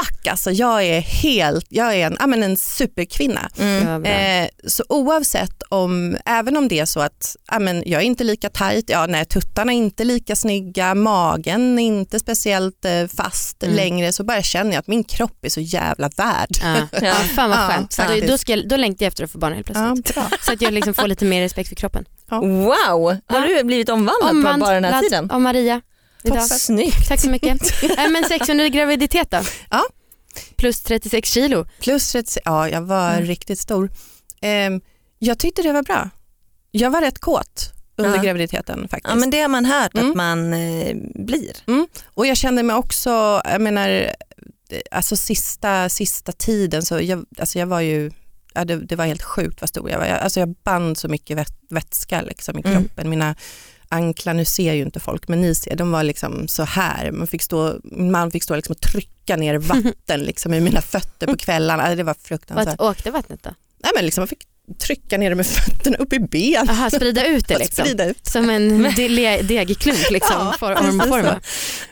Fuck 0.00 0.26
alltså 0.26 0.50
jag 0.50 0.82
är 0.84 1.00
helt, 1.00 1.66
jag 1.68 1.94
är 1.94 2.06
en, 2.06 2.16
ja, 2.20 2.26
men 2.26 2.42
en 2.42 2.56
superkvinna. 2.56 3.50
Mm. 3.58 4.04
Ja. 4.04 4.10
Eh, 4.10 4.48
så 4.66 4.84
oavsett 4.88 5.62
om, 5.68 6.16
även 6.24 6.56
om 6.56 6.68
det 6.68 6.78
är 6.80 6.84
så 6.86 7.00
att 7.00 7.36
ja, 7.50 7.58
men 7.58 7.82
jag 7.86 8.02
är 8.02 8.06
inte 8.06 8.24
lika 8.24 8.48
tajt, 8.50 8.84
ja, 8.90 9.06
nej, 9.06 9.24
tuttarna 9.24 9.72
är 9.72 9.76
inte 9.76 10.04
lika 10.04 10.36
snygga, 10.36 10.94
magen 10.94 11.78
är 11.78 11.82
inte 11.86 12.18
speciellt 12.20 12.84
eh, 12.84 13.06
fast 13.16 13.54
Mm. 13.62 13.76
längre 13.76 14.12
så 14.12 14.24
bara 14.24 14.42
känner 14.42 14.72
jag 14.72 14.78
att 14.80 14.86
min 14.86 15.04
kropp 15.04 15.38
är 15.44 15.48
så 15.48 15.60
jävla 15.60 16.08
värd. 16.16 16.48
Ja. 16.62 16.76
Ja, 17.02 17.12
fan 17.14 17.50
vad 17.50 17.58
Ja, 17.58 17.68
skönt. 17.68 17.96
då, 17.96 18.02
faktiskt. 18.02 18.28
då, 18.28 18.38
ska 18.38 18.52
jag, 18.56 18.68
då 18.68 18.76
längtar 18.76 19.04
jag 19.04 19.08
efter 19.08 19.24
att 19.24 19.30
få 19.30 19.38
barn 19.38 19.52
helt 19.52 19.68
Ja, 19.74 19.92
plötsligt. 19.94 20.14
bra. 20.14 20.24
Så 20.40 20.52
att 20.52 20.62
jag 20.62 20.72
liksom 20.72 20.94
får 20.94 21.08
lite 21.08 21.24
mer 21.24 21.40
respekt 21.42 21.68
för 21.68 21.76
kroppen. 21.76 22.04
Wow, 22.30 22.72
har 22.76 23.18
Ja. 23.28 23.46
du 23.58 23.64
blivit 23.64 23.88
omvandlad 23.88 24.30
på 24.54 24.60
bara 24.60 24.74
den 24.80 24.84
här 24.84 25.02
tiden? 25.02 25.30
av 25.30 25.40
Maria. 25.40 25.80
Idag. 26.34 26.46
Snyggt. 26.60 27.08
Tack 27.08 27.20
så 27.20 27.30
mycket. 27.30 27.62
Nej, 27.96 28.08
men 28.12 28.24
sex 28.24 28.48
under 28.48 28.68
graviditet 28.68 29.30
då? 29.30 29.40
Ja. 29.70 29.82
Plus 30.56 30.82
36 30.82 31.30
kilo. 31.30 31.66
Plus 31.80 32.12
30, 32.12 32.40
ja 32.44 32.68
jag 32.68 32.82
var 32.82 33.10
Mm. 33.12 33.24
riktigt 33.24 33.58
stor. 33.58 33.90
Ehm, 34.40 34.80
jag 35.18 35.38
tyckte 35.38 35.62
det 35.62 35.72
var 35.72 35.82
bra. 35.82 36.10
Jag 36.70 36.90
var 36.90 37.00
rätt 37.00 37.18
kåt 37.18 37.72
under 37.96 38.16
Ja. 38.16 38.22
graviditeten 38.22 38.88
faktiskt. 38.88 39.08
Ja 39.08 39.14
men 39.14 39.30
det 39.30 39.40
har 39.40 39.48
man 39.48 39.64
hört 39.64 39.94
Mm. 39.94 40.10
att 40.10 40.16
man 40.16 40.52
eh, 40.52 40.96
blir. 41.14 41.52
Och 42.14 42.26
jag 42.26 42.36
kände 42.36 42.62
mig 42.62 42.76
också, 42.76 43.40
jag 43.44 43.60
menar, 43.60 44.12
alltså 44.90 45.16
sista, 45.16 45.88
sista 45.88 46.32
tiden 46.32 46.82
så 46.82 47.00
jag, 47.00 47.24
alltså 47.38 47.58
jag 47.58 47.66
var 47.66 47.80
ju, 47.80 48.10
ja, 48.54 48.64
det, 48.64 48.76
det 48.76 48.96
var 48.96 49.04
helt 49.06 49.22
sjukt 49.22 49.60
vad 49.60 49.68
stor 49.68 49.90
jag 49.90 49.98
var. 49.98 50.06
Jag, 50.06 50.18
alltså 50.18 50.40
jag 50.40 50.48
band 50.64 50.98
så 50.98 51.08
mycket 51.08 51.36
vät, 51.36 51.58
vätska 51.70 52.22
liksom 52.22 52.58
i 52.58 52.62
Mm. 52.64 52.78
kroppen. 52.82 53.10
Mina 53.10 53.34
anklar, 53.88 54.34
nu 54.34 54.44
ser 54.44 54.72
ju 54.74 54.82
inte 54.82 55.00
folk 55.00 55.28
men 55.28 55.40
ni 55.40 55.54
ser, 55.54 55.76
de 55.76 55.90
var 55.90 56.02
liksom 56.02 56.48
så 56.48 56.62
här. 56.64 57.10
Man 57.12 57.26
fick 57.26 57.42
stå, 57.42 57.80
min 57.84 58.10
man 58.10 58.30
fick 58.30 58.42
stå 58.42 58.56
liksom 58.56 58.72
och 58.72 58.80
trycka 58.80 59.36
ner 59.36 59.58
vatten 59.58 60.20
liksom 60.20 60.54
i 60.54 60.60
mina 60.60 60.80
fötter 60.80 61.26
på 61.26 61.36
kvällarna. 61.36 61.82
Alltså 61.82 61.96
det 61.96 62.02
var 62.02 62.16
fruktansvärt. 62.22 62.78
Vart 62.78 62.90
åkte 62.96 63.10
vattnet 63.10 63.42
då? 63.42 63.50
Nej, 63.82 63.92
men 63.94 64.04
liksom 64.04 64.20
man 64.22 64.28
fick 64.28 64.46
trycka 64.78 65.18
ner 65.18 65.30
det 65.30 65.36
med 65.36 65.46
fötterna 65.46 65.96
upp 65.96 66.12
i 66.12 66.18
ben. 66.18 66.70
Aha, 66.70 66.90
sprida 66.90 67.26
ut 67.26 67.48
det 67.48 67.58
liksom. 67.64 67.84
Sprida 67.84 68.04
ut. 68.04 68.26
Som 68.26 68.50
en 68.50 68.82
degklump 69.46 70.10
liksom, 70.10 70.36
Ja, 70.38 70.54
precis 70.58 70.94
ormforma. 70.94 71.40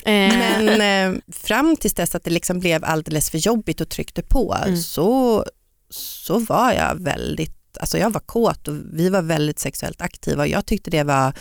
Eh, 0.04 0.38
Men 0.38 1.14
eh, 1.14 1.20
fram 1.32 1.76
tills 1.76 1.94
dess 1.94 2.14
att 2.14 2.24
det 2.24 2.30
liksom 2.30 2.60
blev 2.60 2.84
alldeles 2.84 3.30
för 3.30 3.38
jobbigt 3.38 3.80
och 3.80 3.88
tryckte 3.88 4.22
på 4.22 4.56
Mm. 4.66 4.76
så, 4.76 5.44
så 5.90 6.38
var 6.38 6.72
jag 6.72 6.94
väldigt, 7.02 7.78
alltså 7.80 7.98
jag 7.98 8.10
var 8.10 8.20
kåt 8.20 8.68
och 8.68 8.74
vi 8.92 9.08
var 9.08 9.22
väldigt 9.22 9.58
sexuellt 9.58 10.02
aktiva 10.02 10.42
och 10.42 10.48
jag 10.48 10.66
tyckte 10.66 10.90
det 10.90 11.02
var 11.02 11.32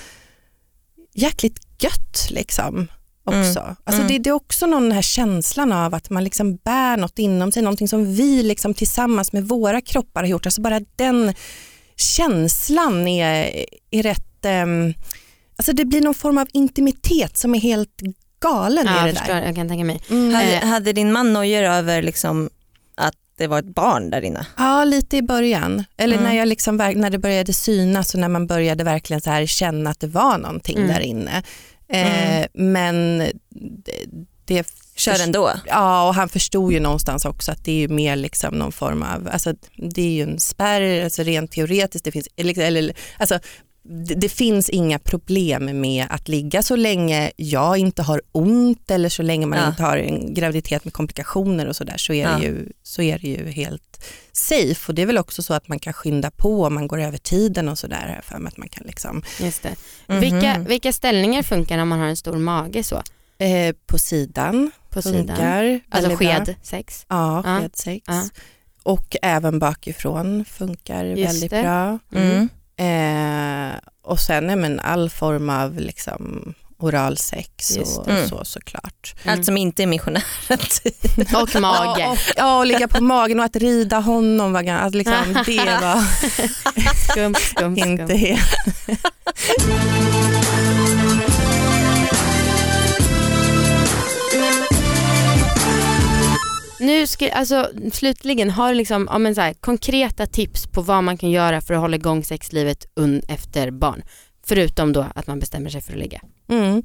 jäkligt 1.15 1.59
gött 1.79 2.27
liksom 2.29 2.87
också. 3.23 3.59
Mm. 3.59 3.75
Alltså 3.83 4.01
Mm. 4.01 4.07
det, 4.07 4.19
det 4.19 4.29
är 4.29 4.33
också 4.33 4.65
någon 4.65 4.83
den 4.83 4.91
här 4.91 5.01
känslan 5.01 5.71
av 5.71 5.93
att 5.95 6.09
man 6.09 6.23
liksom 6.23 6.55
bär 6.55 6.97
något 6.97 7.19
inom 7.19 7.51
sig, 7.51 7.63
någonting 7.63 7.87
som 7.87 8.13
vi 8.15 8.43
liksom 8.43 8.73
tillsammans 8.73 9.33
med 9.33 9.47
våra 9.47 9.81
kroppar 9.81 10.21
har 10.21 10.27
gjort. 10.27 10.45
Alltså 10.45 10.61
bara 10.61 10.79
den 10.95 11.33
känslan 11.95 13.07
är, 13.07 13.65
är 13.91 14.03
rätt, 14.03 14.45
ehm, 14.45 14.93
alltså 15.57 15.73
det 15.73 15.85
blir 15.85 16.01
någon 16.01 16.13
form 16.13 16.37
av 16.37 16.47
intimitet 16.53 17.37
som 17.37 17.55
är 17.55 17.59
helt 17.59 18.01
galen 18.41 18.85
ja, 18.85 18.93
i 18.93 18.97
jag 18.97 19.07
det 19.07 19.19
förstår, 19.19 19.33
där. 19.33 19.45
jag 19.45 19.55
kan 19.55 19.67
tänka 19.67 19.83
mig. 19.85 20.01
Mm. 20.09 20.33
Hade, 20.33 20.51
Eh. 20.57 20.65
hade 20.67 20.93
din 20.93 21.11
man 21.11 21.33
nojor 21.33 21.63
över 21.63 22.01
liksom 22.01 22.49
det 23.37 23.47
var 23.47 23.59
ett 23.59 23.65
barn 23.75 24.09
där 24.09 24.21
inne? 24.21 24.47
Ja, 24.57 24.83
lite 24.83 25.17
i 25.17 25.21
början. 25.21 25.83
Eller 25.97 26.17
Mm. 26.17 26.29
när, 26.29 26.35
jag 26.37 26.47
liksom, 26.47 26.77
när 26.77 27.09
det 27.09 27.17
började 27.19 27.53
synas 27.53 28.13
och 28.13 28.19
när 28.19 28.29
man 28.29 28.47
började 28.47 28.83
verkligen 28.83 29.21
så 29.21 29.29
här 29.29 29.45
känna 29.45 29.89
att 29.89 29.99
det 29.99 30.07
var 30.07 30.37
någonting 30.37 30.77
Mm. 30.77 30.87
där 30.87 30.99
inne. 30.99 31.43
Eh, 31.89 32.45
Men 32.53 33.17
det, 33.85 34.05
det 34.45 34.67
Kör 34.97 35.23
ändå? 35.23 35.51
Ja, 35.65 36.07
och 36.07 36.15
han 36.15 36.29
förstod 36.29 36.73
ju 36.73 36.79
någonstans 36.79 37.25
också 37.25 37.51
att 37.51 37.65
det 37.65 37.71
är 37.71 37.75
ju 37.79 37.87
mer 37.87 38.15
liksom 38.15 38.55
någon 38.55 38.71
form 38.71 39.03
av, 39.03 39.29
alltså 39.31 39.53
det 39.77 40.01
är 40.01 40.11
ju 40.11 40.21
en 40.23 40.39
spärr, 40.39 41.03
alltså 41.03 41.23
rent 41.23 41.51
teoretiskt, 41.51 42.05
det 42.05 42.11
finns, 42.11 42.27
eller, 42.37 42.93
alltså 43.19 43.39
det, 44.17 44.29
finns 44.29 44.69
inga 44.69 44.99
problem 44.99 45.81
med 45.81 46.05
att 46.09 46.27
ligga 46.27 46.63
så 46.63 46.75
länge 46.75 47.31
jag 47.35 47.77
inte 47.77 48.03
har 48.03 48.21
ont 48.31 48.91
eller 48.91 49.09
så 49.09 49.23
länge 49.23 49.45
man 49.45 49.59
Ja. 49.59 49.67
inte 49.67 49.83
har 49.83 49.97
en 49.97 50.33
graviditet 50.33 50.83
med 50.85 50.93
komplikationer 50.93 51.65
och 51.67 51.75
sådär 51.75 51.97
så, 51.97 52.13
är 52.13 52.23
Ja. 52.23 52.37
det 52.37 52.43
ju, 52.45 52.69
så 52.83 53.01
är 53.01 53.19
det 53.19 53.27
ju 53.27 53.49
helt 53.49 54.05
safe. 54.31 54.91
Och 54.91 54.95
det 54.95 55.01
är 55.01 55.05
väl 55.05 55.17
också 55.17 55.43
så 55.43 55.53
att 55.53 55.67
man 55.67 55.79
kan 55.79 55.93
skynda 55.93 56.31
på 56.31 56.63
om 56.63 56.73
man 56.73 56.87
går 56.87 57.01
över 57.01 57.17
tiden 57.17 57.69
och 57.69 57.77
sådär. 57.77 58.21
För 58.23 58.35
att 58.35 58.57
man 58.57 58.69
kan 58.69 58.83
liksom, 58.87 59.23
Just 59.41 59.63
det. 59.63 59.75
Mhm. 60.07 60.19
Vilka, 60.19 60.59
vilka 60.59 60.93
ställningar 60.93 61.43
funkar 61.43 61.77
när 61.77 61.85
man 61.85 61.99
har 61.99 62.07
en 62.07 62.17
stor 62.17 62.37
mage 62.37 62.83
så? 62.83 63.01
eh, 63.37 63.75
på 63.87 63.97
sidan 63.97 64.71
På 64.89 65.01
sidan? 65.01 65.27
funkar 65.27 65.79
Alltså 65.89 66.09
väldigt 66.09 66.19
bra. 66.19 66.45
sked, 66.45 66.55
sex? 66.63 67.05
Ja, 67.09 67.43
Ja. 67.45 67.59
skedsex. 67.61 68.03
Ja. 68.07 68.23
Och 68.83 69.15
även 69.21 69.59
bakifrån 69.59 70.45
funkar 70.45 71.05
Just 71.05 71.29
väldigt 71.33 71.51
det. 71.51 71.61
bra. 71.61 71.99
Mm. 72.21 72.49
Eh, 72.77 73.77
och 74.01 74.19
sen 74.19 74.49
är 74.49 74.55
men 74.55 74.79
all 74.79 75.09
form 75.09 75.49
av 75.49 75.79
liksom, 75.79 76.53
oralsex 76.77 77.77
Just 77.77 77.97
och, 77.97 78.07
och 78.07 78.29
så 78.29 78.45
såklart. 78.45 79.15
Mm. 79.23 79.37
Allt 79.37 79.45
som 79.45 79.57
inte 79.57 79.83
är 79.83 79.87
missionären. 79.87 80.23
Och 81.35 81.61
mage. 81.61 82.01
Ja, 82.01 82.11
och, 82.11 82.17
ja, 82.35 82.59
och 82.59 82.65
ligga 82.65 82.87
på 82.87 83.03
magen 83.03 83.39
och 83.39 83.45
att 83.45 83.55
rida 83.55 83.99
honom 83.99 84.53
var, 84.53 84.63
att 84.69 84.95
liksom, 84.95 85.43
det 85.45 85.79
var 85.81 86.03
Skum, 87.11 87.35
skum, 87.35 87.77
inte 87.77 88.05
skum. 88.05 88.17
helt... 88.17 88.55
Ska, 97.05 97.31
alltså, 97.31 97.69
slutligen, 97.93 98.49
har 98.49 98.69
du 98.69 98.75
liksom, 98.75 99.07
ja, 99.11 99.17
men 99.17 99.35
så 99.35 99.41
här, 99.41 99.53
konkreta 99.53 100.25
tips 100.25 100.67
på 100.67 100.81
vad 100.81 101.03
man 101.03 101.17
kan 101.17 101.31
göra 101.31 101.61
för 101.61 101.73
att 101.73 101.79
hålla 101.79 101.95
igång 101.95 102.23
sexlivet 102.23 102.85
efter 103.27 103.71
barn? 103.71 104.03
Förutom 104.47 104.93
då 104.93 105.05
att 105.15 105.27
man 105.27 105.39
bestämmer 105.39 105.69
sig 105.69 105.81
för 105.81 105.93
att 105.93 105.99
ligga. 105.99 106.21
Mm. 106.49 106.83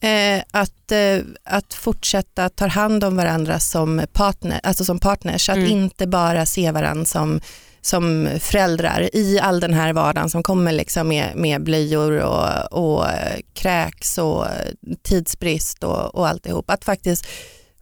Eh, 0.00 0.44
att, 0.50 0.92
eh, 0.92 1.18
att 1.44 1.74
fortsätta 1.74 2.48
ta 2.48 2.66
hand 2.66 3.04
om 3.04 3.16
varandra 3.16 3.58
som, 3.60 4.02
partner, 4.12 4.60
alltså 4.62 4.84
som 4.84 4.98
partners, 4.98 5.48
att 5.48 5.56
Mm. 5.56 5.70
inte 5.70 6.06
bara 6.06 6.46
se 6.46 6.70
varandra 6.70 7.04
som, 7.04 7.40
som 7.80 8.28
föräldrar 8.40 9.16
i 9.16 9.40
all 9.40 9.60
den 9.60 9.74
här 9.74 9.92
vardagen 9.92 10.30
som 10.30 10.42
kommer 10.42 10.72
liksom 10.72 11.08
med, 11.08 11.36
med 11.36 11.62
blöjor 11.62 12.12
och, 12.18 12.72
och 12.72 13.08
eh, 13.08 13.40
kräks 13.54 14.18
och 14.18 14.46
eh, 14.46 14.72
tidsbrist 15.02 15.84
och, 15.84 16.14
och 16.14 16.28
alltihop. 16.28 16.70
Att 16.70 16.84
faktiskt 16.84 17.26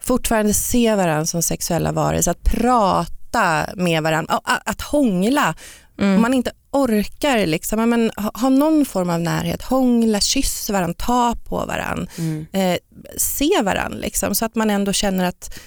fortfarande 0.09 0.55
se 0.55 0.95
varandra 0.95 1.27
som 1.27 1.43
sexuella 1.43 1.93
varelser, 1.93 2.31
att 2.31 2.43
prata 2.43 3.67
med 3.77 4.03
varandra, 4.03 4.41
att, 4.65 4.81
hångla. 4.83 5.55
Mm. 5.99 6.17
Om 6.17 6.23
man 6.23 6.35
inte 6.35 6.51
orkar, 6.71 7.47
liksom, 7.47 7.91
men, 7.91 8.11
ha, 8.35 8.49
någon 8.49 8.85
form 8.85 9.11
av 9.11 9.21
närhet, 9.21 9.63
hångla, 9.63 10.21
kyssa 10.21 10.73
varandra, 10.73 10.95
ta 10.99 11.35
på 11.49 11.57
varandra, 11.67 12.07
Mm. 12.19 12.47
eh, 12.53 12.77
se 13.17 13.63
varandra 13.63 13.99
liksom, 13.99 14.35
så 14.35 14.45
att 14.45 14.55
man 14.55 14.71
ändå 14.71 14.93
känner 14.93 15.25
att, 15.25 15.59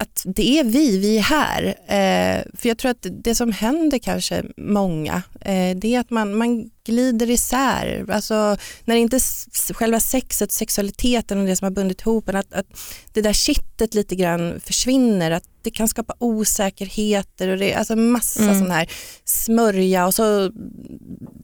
att 0.00 0.22
det 0.24 0.58
är 0.58 0.64
vi, 0.64 0.98
vi 0.98 1.18
är 1.18 1.22
här. 1.22 1.62
Eh, 1.66 2.42
för 2.56 2.68
jag 2.68 2.78
tror 2.78 2.90
att 2.90 3.06
det 3.10 3.34
som 3.34 3.52
händer 3.52 3.98
kanske 3.98 4.44
många, 4.56 5.22
eh, 5.40 5.76
det 5.76 5.94
är 5.94 6.00
att 6.00 6.10
man, 6.10 6.34
man 6.34 6.70
glider 6.84 7.30
isär. 7.30 8.04
Alltså, 8.08 8.56
när 8.84 8.96
inte 8.96 9.18
själva 9.74 10.00
sexet, 10.00 10.52
sexualiteten 10.52 11.40
och 11.40 11.46
det 11.46 11.56
som 11.56 11.64
har 11.64 11.70
bundit 11.70 12.00
ihop 12.00 12.28
en, 12.28 12.36
att, 12.36 12.52
att 12.52 12.66
det 13.12 13.22
där 13.22 13.32
kittet 13.32 13.94
lite 13.94 14.16
grann 14.16 14.60
försvinner, 14.64 15.30
att 15.30 15.44
det 15.62 15.70
kan 15.70 15.88
skapa 15.88 16.14
osäkerheter 16.18 17.48
och 17.48 17.58
det, 17.58 17.74
alltså 17.74 17.96
massa 17.96 18.42
Mm. 18.42 18.58
sån 18.58 18.70
här 18.70 18.90
smörja 19.24 20.06
och 20.06 20.14
så 20.14 20.52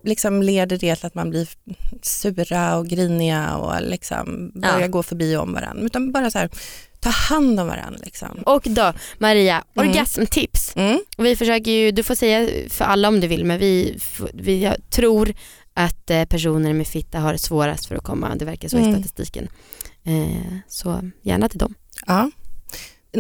liksom 0.05 0.43
leder 0.43 0.79
det 0.79 0.97
till 0.97 1.07
att 1.07 1.15
man 1.15 1.31
blir 1.31 1.49
sura 2.03 2.77
och 2.77 2.87
griniga 2.87 3.57
och 3.57 3.83
liksom 3.83 4.53
börjar 4.55 4.81
Ja. 4.81 4.87
gå 4.89 5.03
förbi 5.03 5.37
om 5.37 5.53
varandra. 5.53 5.87
Utan 5.87 6.13
bara 6.13 6.31
så 6.31 6.39
här, 6.39 6.51
ta 7.05 7.11
hand 7.11 7.61
om 7.61 7.67
varandra. 7.67 8.01
Liksom. 8.05 8.29
Och 8.47 8.63
då 8.65 8.93
Maria, 9.19 9.65
Mm. 9.77 9.89
orgasmtips. 9.89 10.73
Mm. 10.77 11.01
Vi 11.19 11.37
försöker 11.37 11.71
ju, 11.71 11.91
du 11.91 12.03
får 12.03 12.15
säga 12.15 12.49
för 12.71 12.85
alla 12.85 13.09
om 13.09 13.21
du 13.21 13.27
vill, 13.27 13.45
men 13.45 13.59
vi, 13.59 13.99
vi 14.35 14.73
tror 14.91 15.35
att 15.75 16.11
eh, 16.11 16.25
personer 16.25 16.73
med 16.73 16.87
fitta 16.87 17.19
har 17.19 17.37
svårast 17.37 17.87
för 17.87 17.95
att 17.95 18.03
komma, 18.05 18.35
det 18.35 18.45
verkar 18.45 18.69
så 18.69 18.77
i 18.79 18.81
Mm. 18.81 18.93
statistiken. 18.93 19.49
Eh, 20.07 20.55
så 20.69 21.11
gärna 21.23 21.49
till 21.49 21.59
dem. 21.59 21.75
Ja. 22.07 22.31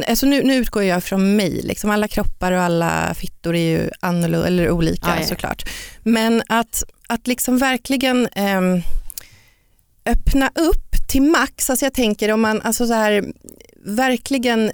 Alltså 0.09 0.27
nu, 0.27 0.43
nu 0.43 0.55
utgår 0.57 0.83
jag 0.83 1.05
från 1.05 1.37
mig, 1.37 1.51
liksom 1.63 1.91
alla 1.91 2.09
kroppar 2.09 2.53
och 2.53 2.61
alla 2.61 3.15
fittor 3.15 3.57
är 3.57 3.71
ju 3.79 3.91
annorlunda, 4.01 4.47
eller 4.47 4.71
olika 4.71 5.09
Ja, 5.09 5.17
ja. 5.21 5.27
såklart. 5.27 5.69
Men 6.03 6.43
att, 6.49 6.85
att 7.09 7.27
liksom 7.27 7.59
verkligen 7.59 8.29
ehm, 8.33 8.81
öppna 10.07 10.51
upp 10.55 11.09
till 11.09 11.23
max, 11.23 11.71
alltså 11.71 11.87
jag 11.87 11.95
tänker 11.95 12.33
om 12.33 12.41
man 12.41 12.63
alltså 12.63 12.87
så 12.87 12.93
här, 12.93 13.25
verkligen 13.85 14.71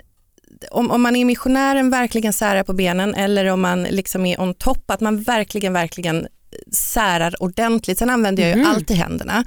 om, 0.70 0.90
om 0.90 1.02
man 1.02 1.16
är 1.16 1.24
missionären 1.24 1.90
verkligen 1.90 2.32
särar 2.32 2.62
på 2.62 2.72
benen 2.72 3.14
eller 3.14 3.46
om 3.46 3.60
man 3.60 3.82
liksom 3.82 4.26
är 4.26 4.40
on 4.40 4.54
top, 4.54 4.90
att 4.90 5.00
man 5.00 5.22
verkligen, 5.22 5.72
verkligen 5.72 6.26
särar 6.72 7.42
ordentligt. 7.42 7.98
Sen 7.98 8.10
använder 8.10 8.42
jag 8.42 8.56
ju 8.56 8.62
Mhm. 8.64 8.70
alltid 8.74 8.96
händerna. 8.96 9.44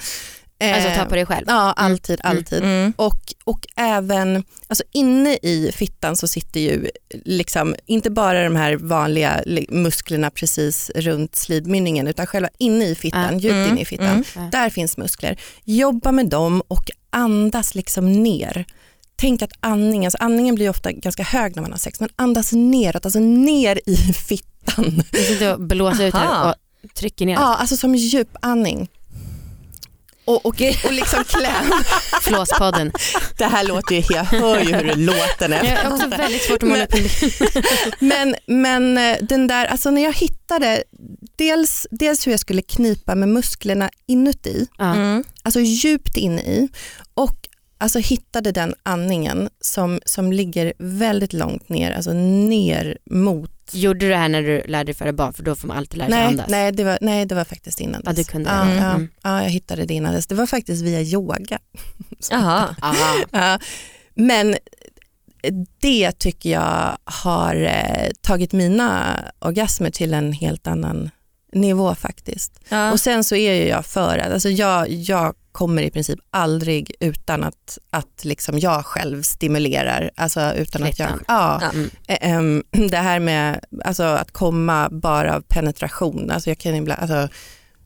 Alltså 0.73 0.89
Eh, 0.89 0.97
ta 0.97 1.05
på 1.05 1.15
dig 1.15 1.25
själv. 1.25 1.45
Ja, 1.47 1.73
alltid, 1.75 2.19
alltid. 2.23 2.63
Mm. 2.63 2.93
Och, 2.95 3.33
och 3.43 3.59
även, 3.75 4.43
alltså 4.67 4.83
inne 4.91 5.33
i 5.33 5.71
fittan 5.75 6.15
så 6.15 6.27
sitter 6.27 6.59
ju 6.59 6.89
liksom, 7.11 7.75
inte 7.85 8.09
bara 8.11 8.43
de 8.43 8.55
här 8.55 8.75
vanliga 8.75 9.41
li- 9.45 9.65
musklerna 9.69 10.29
precis 10.29 10.91
runt 10.95 11.35
slidmynningen 11.35 12.07
utan 12.07 12.27
själva 12.27 12.49
inne 12.59 12.85
i 12.85 12.95
fittan, 12.95 13.33
Ja. 13.33 13.39
djupt 13.39 13.53
Mm, 13.53 13.69
inne 13.69 13.81
i 13.81 13.85
fittan. 13.85 14.07
mm. 14.07 14.23
Ja. 14.35 14.41
Där 14.51 14.69
finns 14.69 14.97
muskler. 14.97 15.39
Jobba 15.63 16.11
med 16.11 16.29
dem 16.29 16.61
och 16.67 16.91
andas 17.09 17.75
liksom 17.75 18.11
ner. 18.23 18.65
Tänk 19.15 19.41
att 19.41 19.51
andningen, 19.59 20.07
alltså 20.07 20.17
andningen 20.21 20.55
blir 20.55 20.69
ofta 20.69 20.91
ganska 20.91 21.23
hög 21.23 21.55
när 21.55 21.61
man 21.61 21.71
har 21.71 21.79
sex, 21.79 21.99
men 21.99 22.09
andas 22.15 22.51
neråt, 22.51 23.05
alltså 23.05 23.19
ner 23.19 23.79
i 23.85 23.95
fittan. 24.27 25.03
Vi 25.11 25.23
sitter 25.23 25.53
och 25.53 25.61
blåser 25.61 26.07
ut 26.07 26.13
här 26.13 26.49
och 26.49 26.55
trycker 26.93 27.25
ner. 27.25 27.33
Ja, 27.33 27.55
alltså 27.55 27.77
som 27.77 27.95
djupandning. 27.95 28.89
Och, 30.25 30.45
och, 30.45 30.61
och 30.85 30.93
liksom 30.93 31.23
kläm. 31.23 31.73
Flåspodden. 32.21 32.91
Det 33.37 33.45
här 33.45 33.63
låter 33.63 33.95
ju, 33.95 34.03
jag 34.09 34.23
hör 34.23 34.59
ju 34.59 34.75
hur 34.75 34.83
det 34.83 34.95
låter. 34.95 35.49
Jag 35.49 35.77
har 35.77 35.91
också 35.91 36.07
väldigt 36.07 36.41
svårt 36.41 36.63
att 36.63 36.69
måla 36.69 36.83
upp. 36.83 36.93
Men, 37.99 38.35
men 38.47 38.97
eh, 38.97 39.17
den 39.21 39.47
där, 39.47 39.65
alltså 39.65 39.91
när 39.91 40.03
jag 40.03 40.13
hittade 40.13 40.83
dels, 41.35 41.87
dels 41.91 42.27
hur 42.27 42.31
jag 42.31 42.39
skulle 42.39 42.61
knipa 42.61 43.15
med 43.15 43.29
musklerna 43.29 43.89
inuti. 44.05 44.67
Mm. 44.79 45.23
alltså 45.43 45.59
djupt 45.59 46.17
inne 46.17 46.41
i 46.41 46.69
och 47.13 47.47
alltså 47.83 47.99
hittade 47.99 48.51
den 48.51 48.75
andningen 48.83 49.49
som, 49.61 49.99
som 50.05 50.31
ligger 50.33 50.73
väldigt 50.77 51.33
långt 51.33 51.69
ner, 51.69 51.91
alltså 51.91 52.13
ner 52.13 52.97
mot 53.09 53.49
Gjorde 53.71 53.99
du 53.99 54.09
det 54.09 54.15
här 54.17 54.29
när 54.29 54.41
du 54.41 54.61
lärde 54.67 54.83
dig 54.83 54.93
föra 54.95 55.13
barn? 55.13 55.33
För 55.33 55.43
då 55.43 55.55
får 55.55 55.67
man 55.67 55.77
alltid 55.77 55.97
lära 55.97 56.09
sig 56.09 56.17
Nej, 56.19 56.27
andas. 56.27 56.49
nej, 56.49 56.71
det 56.71 56.83
var, 56.83 56.97
nej, 57.01 57.25
det 57.25 57.35
var 57.35 57.43
faktiskt 57.45 57.79
innan 57.81 58.01
Ja, 58.05 58.11
dess. 58.11 58.25
du 58.27 58.31
kunde 58.31 58.49
ja, 58.49 58.73
ja, 58.75 58.91
Mm. 58.91 59.07
ja, 59.23 59.43
jag 59.43 59.49
hittade 59.49 59.85
det 59.85 59.93
innan 59.93 60.13
dess. 60.13 60.27
Det 60.27 60.35
var 60.35 60.45
faktiskt 60.45 60.83
via 60.83 61.01
yoga. 61.01 61.59
Jaha. 62.31 62.75
Aha. 62.81 63.15
Ja, 63.31 63.59
men 64.13 64.55
det 65.81 66.11
tycker 66.11 66.49
jag 66.51 66.97
har 67.03 67.55
eh, 67.55 68.09
tagit 68.21 68.51
mina 68.53 69.19
orgasmer 69.39 69.89
till 69.89 70.13
en 70.13 70.33
helt 70.33 70.67
annan 70.67 71.09
nivå 71.55 71.95
faktiskt. 71.95 72.59
Ja. 72.69 72.91
Och 72.91 72.99
sen 72.99 73.23
så 73.23 73.35
är 73.35 73.53
ju 73.53 73.67
jag 73.67 73.85
för 73.85 74.17
att, 74.17 74.33
alltså 74.33 74.49
jag, 74.49 74.89
jag 74.89 75.35
kommer 75.51 75.81
i 75.81 75.91
princip 75.91 76.19
aldrig 76.31 76.95
utan 76.99 77.43
att, 77.43 77.77
att 77.89 78.25
liksom 78.25 78.59
jag 78.59 78.85
själv 78.85 79.21
stimulerar. 79.21 80.11
Alltså 80.15 80.53
utan 80.53 80.83
att 80.83 80.99
jag, 80.99 81.09
ja, 81.27 81.59
Ja. 81.61 81.69
Mm. 81.73 81.89
Eh, 82.07 82.17
ehm, 82.31 82.63
det 82.89 82.97
här 82.97 83.19
med 83.19 83.59
alltså, 83.85 84.03
att 84.03 84.31
komma 84.31 84.89
bara 84.91 85.35
av 85.35 85.41
penetration, 85.41 86.31
alltså 86.31 86.49
jag 86.49 86.57
kan 86.57 86.75
ibland, 86.75 87.01
alltså, 87.01 87.27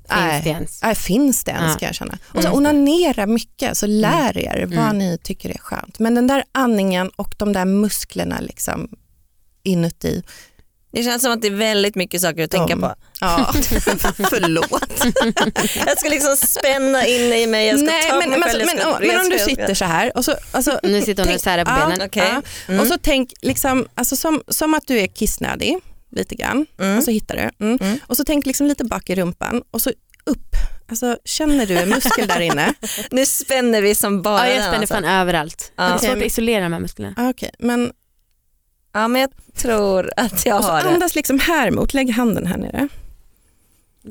Finns 0.09 0.19
nej. 0.21 0.41
det 0.43 0.49
ens? 0.49 0.83
Nej, 0.83 0.95
finns 0.95 1.43
det 1.43 1.51
ens 1.51 1.65
Ja. 1.71 1.73
ska 1.75 1.85
jag 1.85 1.95
känna. 1.95 2.17
Och 2.33 2.41
så 2.41 2.47
Mm. 2.47 2.57
onanera 2.57 3.25
mycket, 3.25 3.77
så 3.77 3.87
lär 3.87 4.37
er 4.37 4.65
vad 4.65 4.77
Mm. 4.85 4.97
ni 4.97 5.17
tycker 5.23 5.49
är 5.49 5.57
skönt. 5.57 5.99
Men 5.99 6.15
den 6.15 6.27
där 6.27 6.43
andningen 6.51 7.09
och 7.15 7.35
de 7.37 7.53
där 7.53 7.65
musklerna 7.65 8.39
liksom 8.39 8.89
inuti. 9.63 10.23
Det 10.97 11.03
känns 11.03 11.21
som 11.23 11.31
att 11.31 11.41
det 11.41 11.47
är 11.47 11.51
väldigt 11.51 11.95
mycket 11.95 12.21
saker 12.21 12.43
att 12.43 12.51
tänka 12.51 12.75
De- 12.75 12.81
på. 12.81 12.93
Ja, 13.21 13.51
förlåt. 14.29 15.05
Jag 15.87 15.99
ska 15.99 16.09
liksom 16.09 16.37
spänna 16.37 17.05
in 17.05 17.33
i 17.33 17.47
mig, 17.47 17.67
jag 17.67 17.79
ska 17.79 17.85
Nej, 17.85 18.01
ta 18.03 18.13
på 18.13 18.19
men, 18.19 18.29
mig 18.29 18.39
men, 18.39 18.49
själv, 18.49 18.59
jag 18.59 18.65
men, 18.67 18.77
ska 18.77 18.99
men, 18.99 19.07
men 19.07 19.19
om 19.19 19.29
du 19.29 19.39
sitter 19.39 19.73
så 19.73 19.85
här 19.85 20.17
och 20.17 20.25
så, 20.25 20.35
alltså, 20.51 20.79
Nu 20.83 21.01
sitter 21.01 21.23
hon 21.23 21.27
och 21.27 21.27
tänk- 21.27 21.41
särar 21.43 21.65
på 21.65 21.71
ja, 21.71 21.87
benen. 21.87 22.07
Okej. 22.07 22.29
Ja. 22.33 22.41
Mm. 22.67 22.79
Och 22.81 22.87
så 22.87 22.97
tänk 23.01 23.33
liksom, 23.41 23.87
alltså 23.95 24.15
som, 24.15 24.41
som 24.47 24.73
att 24.73 24.87
du 24.87 24.99
är 24.99 25.07
kissnödig 25.07 25.77
lite 26.11 26.35
grann 26.35 26.65
Mm. 26.79 26.97
och 26.97 27.03
så 27.03 27.11
hittar 27.11 27.35
du. 27.35 27.65
Mm. 27.65 27.77
Mm. 27.81 27.99
Och 28.07 28.17
så 28.17 28.23
tänk 28.23 28.45
liksom 28.45 28.67
lite 28.67 28.83
bak 28.85 29.09
i 29.09 29.15
rumpan 29.15 29.61
och 29.71 29.81
så 29.81 29.89
upp. 30.25 30.55
Alltså, 30.89 31.17
känner 31.25 31.65
du 31.65 31.77
en 31.77 31.89
muskel 31.89 32.27
där 32.27 32.39
inne? 32.39 32.73
Nu 33.11 33.25
spänner 33.25 33.81
vi 33.81 33.95
som 33.95 34.21
bara 34.21 34.47
Ja, 34.49 34.53
jag 34.53 34.63
spänner 34.63 34.77
alltså. 34.79 34.93
fan 34.93 35.05
överallt. 35.05 35.71
Ja. 35.75 35.83
Det 35.83 35.89
är 35.93 35.97
svårt 35.97 36.17
att 36.17 36.23
isolera 36.23 36.63
de 36.63 36.73
här 36.73 36.79
musklerna. 36.79 37.13
Ah, 37.17 37.29
Okej, 37.29 37.51
men 37.59 37.91
Ja 39.01 39.07
men 39.07 39.21
jag 39.21 39.29
tror 39.55 40.11
att 40.17 40.45
jag 40.45 40.57
och 40.57 40.63
så 40.65 40.71
har 40.71 40.83
det. 40.83 40.89
andas 40.89 41.15
liksom 41.15 41.39
här 41.39 41.71
mot, 41.71 41.93
lägg 41.93 42.09
handen 42.11 42.45
här 42.45 42.57
nere. 42.57 42.87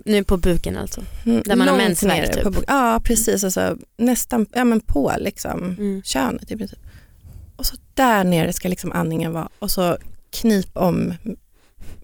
Nu 0.04 0.24
på 0.24 0.36
buken 0.36 0.76
alltså. 0.76 1.00
Mm, 1.26 1.42
Där 1.44 1.56
man 1.56 1.68
har 1.68 1.76
mensvärk, 1.76 2.34
typ. 2.34 2.42
på 2.42 2.50
buk- 2.50 2.64
Ja 2.68 3.00
precis, 3.04 3.44
alltså, 3.44 3.76
nästan 3.96 4.46
ja, 4.52 4.64
men 4.64 4.80
på 4.80 5.12
liksom, 5.18 5.64
Mm. 5.78 6.02
könet 6.04 6.50
i 6.50 6.56
princip. 6.56 6.78
Och 7.56 7.66
så 7.66 7.76
där 7.94 8.24
nere 8.24 8.52
ska 8.52 8.68
liksom 8.68 8.92
andningen 8.92 9.32
vara 9.32 9.48
och 9.58 9.70
så 9.70 9.96
knip 10.30 10.76
om 10.76 11.14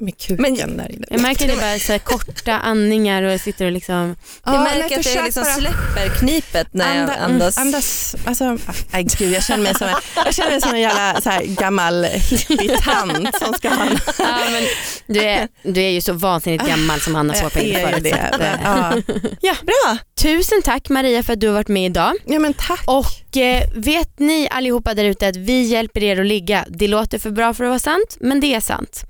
med 0.01 0.19
kuken 0.19 0.43
Men- 0.43 0.77
där 0.77 0.93
inne. 0.93 1.07
Jag 1.11 1.21
märker 1.21 1.47
det 1.49 1.57
bara 1.57 1.79
så 1.79 1.99
korta 1.99 2.53
andningar 2.59 3.23
och 3.23 3.33
jag 3.33 3.41
sitter 3.41 3.65
och 3.67 3.73
liksom, 3.73 4.17
Jag 4.45 4.55
Ja, 4.55 4.63
märker 4.65 4.99
att 4.99 5.15
jag 5.15 5.25
liksom 5.25 5.45
släpper 5.45 6.19
knipet 6.19 6.67
när 6.75 6.95
jag 6.95 7.03
Anda- 7.11 7.17
andas. 7.17 7.59
Andas, 7.59 8.17
alltså, 8.25 8.59
nej 8.93 9.07
gud 9.19 9.33
jag 9.33 9.45
känner 9.45 9.63
mig 9.63 9.75
som 9.75 9.89
en, 9.89 9.95
jag 10.25 10.35
känner 10.35 10.51
mig 10.51 10.61
som 10.61 10.71
en 10.75 10.81
jävla 10.81 11.21
så 11.21 11.31
här, 11.31 11.43
gammal 11.45 12.05
hippie-tant 12.05 13.39
som 13.45 13.55
ska 13.55 13.69
ha 13.69 13.87
ja, 14.19 14.39
men 14.53 14.63
du, 15.07 15.21
är, 15.21 15.49
du 15.63 15.83
är 15.83 15.91
ju 15.91 16.01
så 16.01 16.13
vansinnigt 16.13 16.67
gammal 16.67 17.01
som 17.01 17.17
Anna 17.17 17.35
jag 17.35 17.43
påpekade 17.43 17.91
förut. 17.91 17.97
så 17.97 18.03
det. 18.03 18.21
att, 18.33 18.41
eh, 18.41 19.23
Ja. 19.41 19.55
Bra! 19.63 19.99
Tusen 20.23 20.63
tack 20.63 20.89
Maria 20.89 21.23
för 21.23 21.33
att 21.33 21.41
du 21.41 21.47
har 21.47 21.55
varit 21.55 21.69
med 21.69 21.87
idag. 21.87 22.13
ja 22.27 22.39
men 22.39 22.55
tack. 22.55 22.83
Och 22.87 23.07
eh, 23.37 23.63
vet 23.75 24.19
ni 24.19 24.49
allihopa 24.51 24.95
där 24.95 25.05
ute 25.05 25.29
att 25.29 25.37
vi 25.37 25.63
hjälper 25.63 26.03
er 26.03 26.21
att 26.21 26.27
ligga. 26.27 26.67
Det 26.69 26.89
låter 26.89 27.19
för 27.19 27.31
bra 27.31 27.55
för 27.55 27.65
att 27.65 27.69
vara 27.69 27.79
sant, 27.79 28.17
men 28.21 28.41
det 28.41 28.55
är 28.55 28.61
sant. 28.61 29.05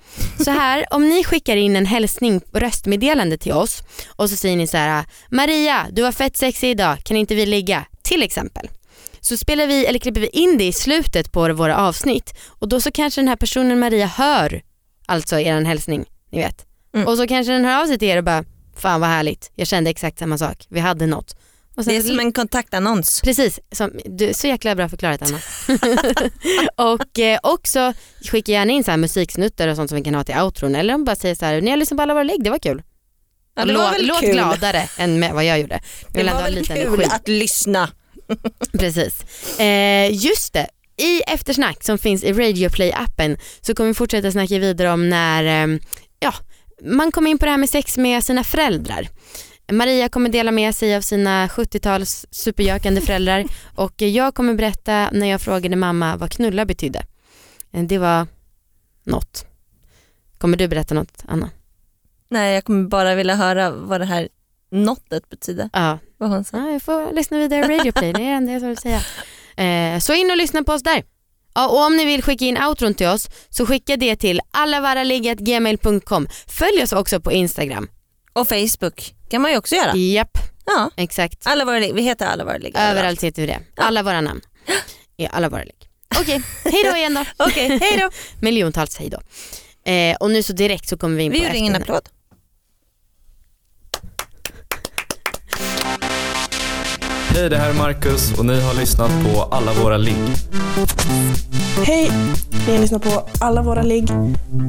Så 0.45 0.51
här, 0.51 0.85
om 0.91 1.09
ni 1.09 1.25
skickar 1.25 1.57
in 1.57 1.77
en 1.77 1.87
hälsning 1.87 2.41
och 2.53 2.61
röstmeddelande 2.61 3.39
till 3.39 3.53
oss 3.53 3.83
och 4.09 4.31
så 4.31 4.37
säger 4.37 4.57
ni 4.57 4.67
så 4.67 4.77
här: 4.77 5.05
Maria, 5.31 5.87
du 5.93 6.03
var 6.03 6.13
fett 6.13 6.37
sexig 6.37 6.71
idag, 6.71 6.99
kan 7.05 7.17
inte 7.17 7.35
vi 7.35 7.47
ligga? 7.47 7.85
Till 8.03 8.23
exempel. 8.23 8.69
Så 9.21 9.37
spelar 9.37 9.67
vi, 9.67 9.87
eller 9.87 9.99
klipper 9.99 10.21
vi 10.21 10.29
in 10.29 10.59
det 10.59 10.65
i 10.65 10.73
slutet 10.73 11.33
på 11.33 11.53
våra 11.53 11.77
avsnitt 11.77 12.39
och 12.49 12.69
då 12.69 12.81
så 12.81 12.91
kanske 12.91 13.21
den 13.21 13.29
här 13.29 13.37
personen 13.37 13.79
Maria 13.79 14.07
hör 14.07 14.63
alltså 15.07 15.39
er 15.39 15.65
hälsning, 15.65 16.05
ni 16.31 16.39
vet. 16.39 16.67
Mm. 16.95 17.09
Och 17.09 17.17
så 17.17 17.27
kanske 17.27 17.53
den 17.53 17.65
hör 17.65 17.83
av 17.83 17.87
sig 17.87 17.99
till 17.99 18.09
er 18.09 18.17
och 18.17 18.25
bara, 18.25 18.45
fan 18.77 19.01
vad 19.01 19.11
härligt, 19.11 19.51
jag 19.55 19.67
kände 19.67 19.91
exakt 19.91 20.19
samma 20.19 20.39
sak, 20.39 20.67
vi 20.69 20.81
hade 20.81 21.07
något. 21.07 21.37
Och 21.77 21.85
Det 21.85 21.97
är 21.97 22.03
som 22.03 22.21
en 22.21 22.33
kontaktannons. 22.33 23.21
Precis, 23.25 23.61
som, 23.73 23.91
du, 24.05 24.29
är 24.29 24.33
så 24.33 24.47
jäkla 24.47 24.75
bra 24.75 24.89
förklarat 24.89 25.23
Anna. 25.23 25.39
och 26.93 27.19
eh, 27.19 27.39
också 27.43 27.93
skicka 28.31 28.53
gärna 28.53 28.73
in 28.73 28.85
så 28.85 28.91
här 28.91 28.99
musiksnuttar 28.99 29.69
och 29.69 29.77
sånt 29.77 29.89
som 29.91 29.97
vi 29.99 30.05
kan 30.05 30.15
ha 30.15 30.25
till 30.25 30.39
outron 30.39 30.75
eller 30.75 30.95
om 30.95 31.05
bara 31.05 31.17
säger 31.17 31.35
så 31.35 31.45
här, 31.45 31.61
ni 31.61 31.71
har 31.71 31.77
lyssnat 31.77 31.99
på 31.99 32.03
alla 32.03 32.15
våra 32.15 32.23
lägg, 32.25 32.45
det 32.45 32.51
var 32.51 32.59
kul. 32.59 32.83
Ja, 33.57 33.65
det 33.65 33.73
var 33.73 33.85
låt 33.85 33.95
väl 33.95 34.07
låt 34.07 34.21
kul. 34.21 34.33
gladare 34.33 34.89
än 34.99 35.21
med 35.21 35.33
vad 35.33 35.45
jag 35.45 35.61
gjorde. 35.61 35.81
Jag 36.01 36.13
Det 36.13 36.19
vill 36.23 36.33
var 36.33 36.43
väl 36.43 36.55
lite 36.55 36.75
kul 36.75 36.87
energi. 36.87 37.05
att 37.11 37.29
lyssna. 37.29 37.91
Precis. 38.73 39.25
Eh, 39.61 40.13
just 40.25 40.53
det, 40.53 40.67
i 40.97 41.21
eftersnack 41.21 41.85
som 41.85 41.99
finns 41.99 42.25
i 42.25 42.33
Radio 42.33 42.69
Play-appen 42.69 43.39
så 43.61 43.75
kommer 43.75 43.89
vi 43.89 43.95
fortsätta 43.95 44.33
snacka 44.33 44.59
vidare 44.59 44.91
om 44.93 45.09
när 45.09 45.45
eh, 45.65 45.79
ja, 46.21 46.35
man 46.83 47.13
kommer 47.13 47.31
in 47.31 47.39
på 47.39 47.45
det 47.45 47.51
här 47.51 47.59
med 47.59 47.69
sex 47.71 47.99
med 47.99 48.25
sina 48.25 48.45
föräldrar. 48.45 49.09
Maria 49.73 50.09
kommer 50.09 50.29
dela 50.31 50.51
med 50.51 50.75
sig 50.75 50.97
av 50.97 51.01
sina 51.01 51.47
70-tals 51.47 52.27
superjökande 52.31 53.01
föräldrar 53.01 53.45
och 53.75 54.03
jag 54.03 54.35
kommer 54.35 54.55
berätta 54.55 55.09
när 55.13 55.27
jag 55.27 55.41
frågade 55.41 55.77
mamma 55.77 56.17
vad 56.17 56.31
knulla 56.33 56.65
betydde. 56.65 57.03
Eh, 57.73 57.83
Det 57.83 57.99
var 57.99 58.27
något. 59.05 59.47
Kommer 60.39 60.57
du 60.57 60.69
berätta 60.69 60.95
något 60.95 61.25
Anna? 61.29 61.51
Nej 62.31 62.55
jag 62.55 62.65
kommer 62.65 62.89
bara 62.89 63.15
vilja 63.15 63.35
höra 63.35 63.71
vad 63.71 64.01
det 64.01 64.05
här 64.05 64.29
nottet 64.71 65.29
betyder. 65.29 65.71
Ja, 65.73 65.99
Vad 66.19 66.31
hon 66.31 66.45
sa. 66.45 66.57
Ja, 66.57 66.71
jag 66.71 66.83
får 66.83 67.13
lyssna 67.13 67.39
vidare 67.39 67.61
i 67.75 67.79
Radio 67.79 67.93
Play, 67.93 68.13
det 68.13 68.21
är 68.21 68.25
det 68.25 68.31
enda 68.31 68.53
jag 68.53 68.61
vill 68.61 68.77
säga. 68.77 69.01
Eh, 69.57 69.99
så 70.01 70.15
in 70.15 70.31
och 70.31 70.37
lyssna 70.37 70.63
på 70.63 70.73
oss 70.73 70.83
där. 70.83 71.05
Ja, 71.55 71.69
och 71.69 71.87
om 71.87 71.97
ni 71.97 72.05
vill 72.05 72.23
skicka 72.23 72.45
in 72.45 72.59
outron 72.63 72.95
till 72.95 73.07
oss 73.07 73.29
så 73.49 73.67
skicka 73.67 73.97
det 73.97 74.17
till 74.17 74.41
allavaraligg.gmail.com. 74.51 76.29
Följ 76.47 76.83
oss 76.83 76.93
också 76.93 77.21
på 77.21 77.33
Instagram. 77.33 77.89
Och 78.33 78.49
Facebook 78.49 79.15
kan 79.31 79.43
man 79.43 79.51
ju 79.51 79.57
också 79.57 79.75
göra. 79.75 79.97
Japp, 79.97 80.39
Ja. 80.67 80.91
exakt. 80.97 81.47
Alla 81.47 81.65
våra, 81.65 81.79
vi 81.79 82.03
heter 82.03 82.27
alla 82.27 82.45
våra 82.45 82.59
ligg. 82.59 82.77
Överallt 82.77 83.25
heter 83.25 83.43
vi 83.43 83.47
det. 83.49 83.61
Alla 83.77 84.03
våra 84.03 84.21
namn 84.21 84.41
är 85.17 85.29
alla 85.29 85.49
våra 85.49 85.63
ligg. 85.65 85.89
Okej, 86.21 86.43
hej 86.65 86.85
då 86.91 86.97
igen 86.97 87.15
då. 87.15 87.45
Okej, 87.47 87.79
hej 87.83 87.99
då. 87.99 88.11
Miljontals 88.41 88.99
hej 88.99 89.11
då. 89.11 89.21
Eh, 89.91 90.17
och 90.17 90.31
nu 90.31 90.43
så 90.43 90.53
direkt 90.53 90.89
så 90.89 90.99
kommer 90.99 91.17
vi 91.17 91.23
in 91.23 91.33
Vi 91.33 91.39
på 91.39 91.45
gjorde 91.45 91.59
ingen 91.59 91.75
applåd. 91.77 92.09
Hej, 97.35 97.51
det 97.51 97.57
här 97.57 97.71
är 97.71 97.75
Marcus 97.75 98.39
och 98.39 98.47
ni 98.47 98.61
har 98.61 98.75
lyssnat 98.75 99.11
på 99.25 99.43
alla 99.43 99.73
våra 99.73 99.97
ligg. 99.97 100.17
Hej! 101.87 102.11
Ni 102.67 102.73
har 102.73 102.81
lyssnat 102.81 103.03
på 103.03 103.29
alla 103.39 103.63
våra 103.63 103.83
ligg. 103.83 104.09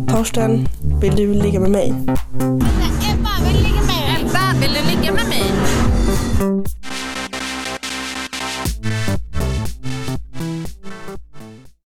Torsten, 0.10 0.68
vill 1.02 1.16
du 1.16 1.34
ligga 1.34 1.60
med 1.60 1.72
mig? 1.72 1.94
Ebba, 3.12 3.30
vill 3.48 3.58
du 3.58 3.64
ligga 3.64 3.76
med 3.76 3.86
mig? 3.86 4.18
Ebba, 4.22 4.60
vill 4.62 4.72
du 4.74 4.90
ligga 4.90 5.14
med 5.14 5.28
mig? 5.28 5.44